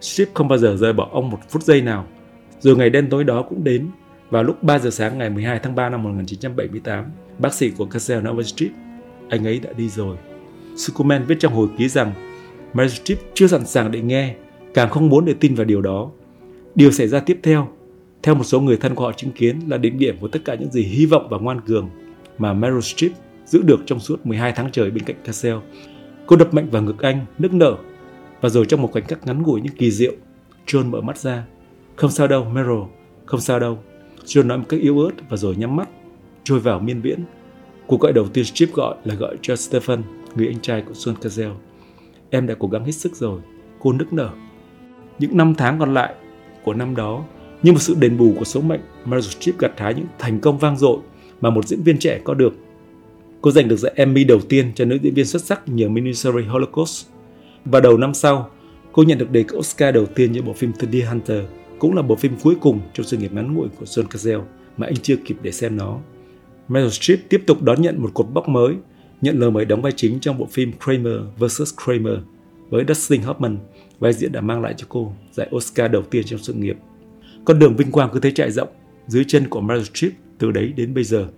Strip 0.00 0.28
không 0.34 0.48
bao 0.48 0.58
giờ 0.58 0.76
rời 0.76 0.92
bỏ 0.92 1.08
ông 1.12 1.30
một 1.30 1.38
phút 1.48 1.62
giây 1.62 1.82
nào. 1.82 2.06
Rồi 2.60 2.76
ngày 2.76 2.90
đen 2.90 3.08
tối 3.10 3.24
đó 3.24 3.42
cũng 3.42 3.64
đến. 3.64 3.90
Vào 4.30 4.42
lúc 4.42 4.62
3 4.62 4.78
giờ 4.78 4.90
sáng 4.90 5.18
ngày 5.18 5.30
12 5.30 5.58
tháng 5.58 5.74
3 5.74 5.88
năm 5.88 6.02
1978, 6.02 7.04
bác 7.38 7.54
sĩ 7.54 7.70
của 7.70 7.86
Kessel 7.86 8.22
nói 8.22 8.34
với 8.34 8.44
Strip, 8.44 8.70
anh 9.28 9.46
ấy 9.46 9.60
đã 9.60 9.72
đi 9.72 9.88
rồi. 9.88 10.16
Superman 10.76 11.24
viết 11.26 11.36
trong 11.40 11.52
hồi 11.52 11.68
ký 11.78 11.88
rằng 11.88 12.12
Meryl 12.74 12.90
Streep 12.90 13.18
chưa 13.34 13.46
sẵn 13.46 13.66
sàng 13.66 13.90
để 13.90 14.00
nghe, 14.00 14.34
càng 14.74 14.90
không 14.90 15.08
muốn 15.08 15.24
để 15.24 15.34
tin 15.40 15.54
vào 15.54 15.64
điều 15.64 15.80
đó. 15.80 16.10
Điều 16.74 16.90
xảy 16.90 17.08
ra 17.08 17.20
tiếp 17.20 17.40
theo, 17.42 17.68
theo 18.22 18.34
một 18.34 18.44
số 18.44 18.60
người 18.60 18.76
thân 18.76 18.94
của 18.94 19.04
họ 19.04 19.12
chứng 19.12 19.32
kiến 19.32 19.60
là 19.68 19.76
đỉnh 19.76 19.98
điểm 19.98 20.16
của 20.20 20.28
tất 20.28 20.44
cả 20.44 20.54
những 20.54 20.72
gì 20.72 20.82
hy 20.82 21.06
vọng 21.06 21.26
và 21.30 21.38
ngoan 21.38 21.60
cường 21.60 21.90
mà 22.38 22.52
Meryl 22.52 22.80
Streep 22.80 23.12
giữ 23.44 23.62
được 23.62 23.80
trong 23.86 24.00
suốt 24.00 24.26
12 24.26 24.52
tháng 24.52 24.72
trời 24.72 24.90
bên 24.90 25.04
cạnh 25.04 25.16
Cassel. 25.24 25.56
Cô 26.26 26.36
đập 26.36 26.54
mạnh 26.54 26.68
vào 26.70 26.82
ngực 26.82 27.02
anh, 27.02 27.26
nức 27.38 27.52
nở, 27.52 27.76
và 28.40 28.48
rồi 28.48 28.66
trong 28.66 28.82
một 28.82 28.92
khoảnh 28.92 29.04
khắc 29.04 29.26
ngắn 29.26 29.42
ngủi 29.42 29.60
nhưng 29.64 29.76
kỳ 29.76 29.90
diệu, 29.90 30.12
John 30.66 30.90
mở 30.90 31.00
mắt 31.00 31.18
ra. 31.18 31.44
Không 31.96 32.10
sao 32.10 32.26
đâu, 32.26 32.44
Meryl, 32.44 32.82
không 33.26 33.40
sao 33.40 33.60
đâu. 33.60 33.78
John 34.24 34.46
nói 34.46 34.58
một 34.58 34.64
cách 34.68 34.80
yếu 34.80 35.00
ớt 35.00 35.10
và 35.28 35.36
rồi 35.36 35.56
nhắm 35.56 35.76
mắt, 35.76 35.88
trôi 36.44 36.60
vào 36.60 36.80
miên 36.80 37.00
viễn. 37.00 37.24
Cuộc 37.86 38.00
gọi 38.00 38.12
đầu 38.12 38.28
tiên 38.28 38.44
Strip 38.44 38.72
gọi 38.72 38.96
là 39.04 39.14
gọi 39.14 39.36
cho 39.42 39.56
Stephen, 39.56 40.02
người 40.34 40.46
anh 40.46 40.60
trai 40.60 40.82
của 40.82 40.92
John 40.92 41.14
Cazell. 41.14 41.54
Em 42.30 42.46
đã 42.46 42.54
cố 42.58 42.68
gắng 42.68 42.84
hết 42.84 42.92
sức 42.92 43.16
rồi, 43.16 43.40
cô 43.80 43.92
nức 43.92 44.12
nở. 44.12 44.30
Những 45.18 45.36
năm 45.36 45.54
tháng 45.54 45.78
còn 45.78 45.94
lại 45.94 46.14
của 46.64 46.74
năm 46.74 46.96
đó, 46.96 47.24
như 47.62 47.72
một 47.72 47.78
sự 47.78 47.94
đền 47.98 48.16
bù 48.16 48.34
của 48.38 48.44
số 48.44 48.60
mệnh, 48.60 48.80
Meryl 49.04 49.30
Streep 49.30 49.58
gặt 49.58 49.72
hái 49.76 49.94
những 49.94 50.06
thành 50.18 50.40
công 50.40 50.58
vang 50.58 50.76
dội 50.76 50.98
mà 51.40 51.50
một 51.50 51.68
diễn 51.68 51.82
viên 51.82 51.98
trẻ 51.98 52.20
có 52.24 52.34
được. 52.34 52.54
Cô 53.40 53.50
giành 53.50 53.68
được 53.68 53.76
giải 53.76 53.92
Emmy 53.96 54.24
đầu 54.24 54.40
tiên 54.40 54.72
cho 54.74 54.84
nữ 54.84 54.98
diễn 55.02 55.14
viên 55.14 55.26
xuất 55.26 55.42
sắc 55.42 55.68
nhờ 55.68 55.88
miniseries 55.88 56.48
Holocaust. 56.48 57.06
Và 57.64 57.80
đầu 57.80 57.96
năm 57.96 58.14
sau, 58.14 58.50
cô 58.92 59.02
nhận 59.02 59.18
được 59.18 59.30
đề 59.30 59.42
cử 59.42 59.56
Oscar 59.58 59.94
đầu 59.94 60.06
tiên 60.06 60.34
cho 60.34 60.42
bộ 60.42 60.52
phim 60.52 60.72
The 60.72 60.88
Deer 60.92 61.08
Hunter, 61.08 61.44
cũng 61.78 61.96
là 61.96 62.02
bộ 62.02 62.16
phim 62.16 62.32
cuối 62.42 62.54
cùng 62.60 62.80
trong 62.94 63.06
sự 63.06 63.16
nghiệp 63.16 63.32
ngắn 63.32 63.54
ngủi 63.54 63.68
của 63.78 63.84
John 63.84 64.06
Cazale 64.06 64.42
mà 64.76 64.86
anh 64.86 64.96
chưa 64.96 65.16
kịp 65.16 65.36
để 65.42 65.52
xem 65.52 65.76
nó. 65.76 65.98
Meryl 66.68 66.88
Streep 66.88 67.20
tiếp 67.28 67.42
tục 67.46 67.62
đón 67.62 67.82
nhận 67.82 68.02
một 68.02 68.10
cột 68.14 68.26
bóc 68.32 68.48
mới, 68.48 68.74
nhận 69.20 69.38
lời 69.38 69.50
mời 69.50 69.64
đóng 69.64 69.82
vai 69.82 69.92
chính 69.96 70.20
trong 70.20 70.38
bộ 70.38 70.46
phim 70.50 70.72
Kramer 70.84 71.16
vs. 71.38 71.74
Kramer 71.84 72.18
với 72.70 72.84
Dustin 72.88 73.20
Hoffman, 73.20 73.56
vai 73.98 74.12
diễn 74.12 74.32
đã 74.32 74.40
mang 74.40 74.62
lại 74.62 74.74
cho 74.76 74.86
cô 74.88 75.12
giải 75.32 75.48
Oscar 75.56 75.90
đầu 75.90 76.02
tiên 76.02 76.24
trong 76.24 76.38
sự 76.38 76.52
nghiệp. 76.52 76.76
Con 77.44 77.58
đường 77.58 77.76
vinh 77.76 77.90
quang 77.90 78.10
cứ 78.12 78.20
thế 78.20 78.30
chạy 78.30 78.50
rộng 78.50 78.68
dưới 79.06 79.24
chân 79.24 79.48
của 79.48 79.60
Meryl 79.60 79.84
Streep 79.94 80.12
từ 80.38 80.50
đấy 80.50 80.72
đến 80.76 80.94
bây 80.94 81.04
giờ. 81.04 81.28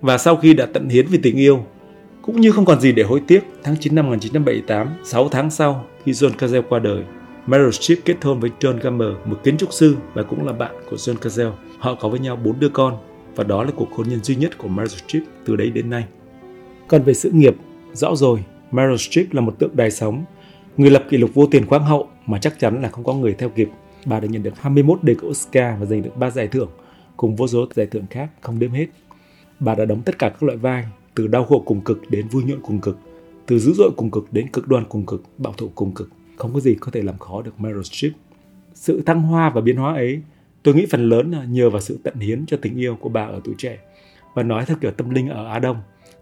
Và 0.00 0.18
sau 0.18 0.36
khi 0.36 0.54
đã 0.54 0.66
tận 0.66 0.88
hiến 0.88 1.06
vì 1.06 1.18
tình 1.18 1.36
yêu, 1.36 1.64
cũng 2.22 2.40
như 2.40 2.52
không 2.52 2.64
còn 2.64 2.80
gì 2.80 2.92
để 2.92 3.02
hối 3.02 3.22
tiếc, 3.26 3.40
tháng 3.62 3.76
9 3.80 3.94
năm 3.94 4.06
1978, 4.06 4.88
6 5.04 5.28
tháng 5.28 5.50
sau 5.50 5.84
khi 6.04 6.12
John 6.12 6.30
Cazale 6.30 6.62
qua 6.68 6.78
đời, 6.78 7.02
Meryl 7.46 7.70
Streep 7.70 7.98
kết 8.04 8.24
hôn 8.24 8.40
với 8.40 8.50
John 8.60 8.78
Gummer, 8.82 9.08
một 9.24 9.40
kiến 9.44 9.56
trúc 9.56 9.72
sư 9.72 9.96
và 10.14 10.22
cũng 10.22 10.46
là 10.46 10.52
bạn 10.52 10.74
của 10.90 10.96
John 10.96 11.14
Cazale. 11.14 11.52
Họ 11.78 11.94
có 11.94 12.08
với 12.08 12.20
nhau 12.20 12.36
bốn 12.36 12.60
đứa 12.60 12.68
con 12.68 12.96
và 13.36 13.44
đó 13.44 13.64
là 13.64 13.70
cuộc 13.76 13.92
hôn 13.92 14.08
nhân 14.08 14.24
duy 14.24 14.36
nhất 14.36 14.58
của 14.58 14.68
Meryl 14.68 14.88
Streep 14.88 15.24
từ 15.44 15.56
đấy 15.56 15.70
đến 15.70 15.90
nay. 15.90 16.04
Còn 16.88 17.02
về 17.02 17.14
sự 17.14 17.30
nghiệp, 17.30 17.56
rõ 17.92 18.14
rồi, 18.16 18.44
Meryl 18.70 18.96
Streep 18.96 19.32
là 19.32 19.40
một 19.40 19.58
tượng 19.58 19.76
đài 19.76 19.90
sống, 19.90 20.24
người 20.76 20.90
lập 20.90 21.04
kỷ 21.10 21.16
lục 21.16 21.30
vô 21.34 21.46
tiền 21.46 21.66
khoáng 21.66 21.84
hậu 21.84 22.08
mà 22.26 22.38
chắc 22.38 22.58
chắn 22.58 22.82
là 22.82 22.88
không 22.88 23.04
có 23.04 23.14
người 23.14 23.34
theo 23.38 23.48
kịp. 23.48 23.68
Bà 24.04 24.20
đã 24.20 24.28
nhận 24.28 24.42
được 24.42 24.60
21 24.60 25.02
đề 25.02 25.14
cử 25.14 25.28
Oscar 25.28 25.80
và 25.80 25.86
giành 25.86 26.02
được 26.02 26.16
3 26.16 26.30
giải 26.30 26.48
thưởng, 26.48 26.70
cùng 27.16 27.36
vô 27.36 27.46
số 27.46 27.66
giải 27.74 27.86
thưởng 27.86 28.06
khác 28.10 28.30
không 28.40 28.58
đếm 28.58 28.70
hết. 28.70 28.86
Bà 29.60 29.74
đã 29.74 29.84
đóng 29.84 30.02
tất 30.02 30.18
cả 30.18 30.28
các 30.28 30.42
loại 30.42 30.56
vai, 30.56 30.84
từ 31.14 31.26
đau 31.26 31.44
khổ 31.44 31.62
cùng 31.66 31.80
cực 31.80 32.10
đến 32.10 32.28
vui 32.28 32.44
nhộn 32.44 32.60
cùng 32.62 32.80
cực, 32.80 32.98
từ 33.46 33.58
dữ 33.58 33.72
dội 33.72 33.90
cùng 33.96 34.10
cực 34.10 34.32
đến 34.32 34.48
cực 34.48 34.68
đoan 34.68 34.84
cùng 34.88 35.06
cực, 35.06 35.22
bảo 35.38 35.52
thủ 35.56 35.70
cùng 35.74 35.94
cực. 35.94 36.10
Không 36.36 36.54
có 36.54 36.60
gì 36.60 36.74
có 36.80 36.90
thể 36.92 37.02
làm 37.02 37.18
khó 37.18 37.42
được 37.42 37.60
Meryl 37.60 37.82
Streep. 37.82 38.12
Sự 38.74 39.02
thăng 39.06 39.22
hoa 39.22 39.50
và 39.50 39.60
biến 39.60 39.76
hóa 39.76 39.94
ấy, 39.94 40.22
tôi 40.62 40.74
nghĩ 40.74 40.86
phần 40.90 41.08
lớn 41.08 41.30
là 41.30 41.44
nhờ 41.44 41.70
vào 41.70 41.80
sự 41.80 41.98
tận 42.02 42.14
hiến 42.14 42.46
cho 42.46 42.56
tình 42.62 42.76
yêu 42.76 42.96
của 43.00 43.08
bà 43.08 43.24
ở 43.24 43.40
tuổi 43.44 43.54
trẻ. 43.58 43.78
Và 44.34 44.42
nói 44.42 44.64
theo 44.66 44.76
kiểu 44.80 44.90
tâm 44.90 45.10
linh 45.10 45.28
ở 45.28 45.46
Á 45.46 45.58
Đông, 45.58 45.76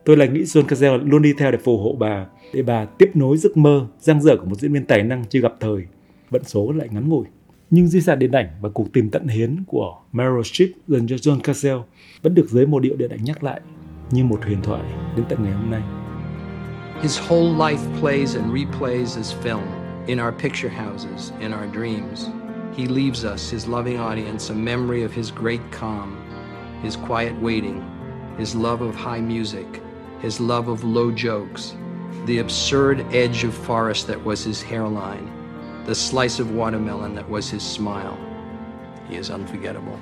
tôi 0.05 0.17
lại 0.17 0.29
nghĩ 0.29 0.43
John 0.43 0.63
Cazale 0.63 1.11
luôn 1.11 1.23
đi 1.23 1.33
theo 1.39 1.51
để 1.51 1.59
phù 1.59 1.79
hộ 1.79 1.97
bà, 1.99 2.27
để 2.53 2.63
bà 2.63 2.85
tiếp 2.85 3.11
nối 3.15 3.37
giấc 3.37 3.57
mơ, 3.57 3.87
giang 4.01 4.23
dở 4.23 4.37
của 4.37 4.47
một 4.47 4.61
diễn 4.61 4.73
viên 4.73 4.87
tài 4.87 5.03
năng 5.03 5.25
chưa 5.29 5.41
gặp 5.41 5.55
thời. 5.61 5.87
Vận 6.31 6.45
số 6.45 6.73
lại 6.73 6.89
ngắn 6.91 7.09
ngủi. 7.09 7.25
Nhưng 7.75 7.89
di 7.89 8.01
sản 8.01 8.19
điện 8.19 8.33
ảnh 8.33 8.49
và 8.61 8.69
cuộc 8.69 8.93
tìm 8.93 9.11
tận 9.11 9.29
hiến 9.29 9.65
của 9.67 9.97
Meryl 10.13 10.43
Streep 10.43 10.71
dành 10.89 11.07
cho 11.07 11.17
John 11.17 11.41
Cazell 11.41 11.83
vẫn 12.23 12.35
được 12.35 12.49
dưới 12.49 12.67
một 12.67 12.79
điệu 12.83 12.97
điện 12.97 13.11
ảnh 13.11 13.25
nhắc 13.25 13.45
lại 13.45 13.61
như 14.11 14.25
một 14.25 14.45
huyền 14.45 14.63
thoại 14.63 14.83
đến 15.17 15.27
tận 15.29 15.39
ngày 15.43 15.53
hôm 15.53 15.71
nay. 15.71 15.83
His 17.03 17.21
whole 17.21 17.57
life 17.57 18.01
plays 18.01 18.37
and 18.37 18.55
replays 18.55 19.19
as 19.19 19.35
film 19.45 19.63
in 20.07 20.19
our 20.19 20.35
picture 20.43 20.69
houses, 20.69 21.33
in 21.41 21.53
our 21.53 21.75
dreams. 21.75 22.29
He 22.77 22.87
leaves 22.87 23.25
us, 23.25 23.53
his 23.53 23.69
loving 23.69 23.99
audience, 23.99 24.53
a 24.53 24.57
memory 24.57 25.05
of 25.05 25.17
his 25.17 25.33
great 25.41 25.61
calm, 25.81 26.17
his 26.83 26.97
quiet 26.97 27.33
waiting, 27.43 27.83
his 28.39 28.55
love 28.55 28.85
of 28.85 28.95
high 28.95 29.21
music, 29.21 29.67
his 30.23 30.41
love 30.41 30.73
of 30.73 30.85
low 30.85 31.13
jokes, 31.13 31.73
the 32.27 32.39
absurd 32.39 33.05
edge 33.13 33.49
of 33.49 33.55
forest 33.67 34.07
that 34.07 34.25
was 34.25 34.47
his 34.47 34.63
hairline, 34.63 35.42
the 35.85 35.95
slice 35.95 36.39
of 36.39 36.53
watermelon 36.53 37.15
that 37.15 37.29
was 37.29 37.51
his 37.51 37.63
smile. 37.63 38.19
He 39.09 39.17
is 39.17 39.31
unforgettable. 39.31 39.99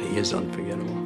He 0.00 0.16
is 0.16 0.32
unforgettable. 0.32 0.97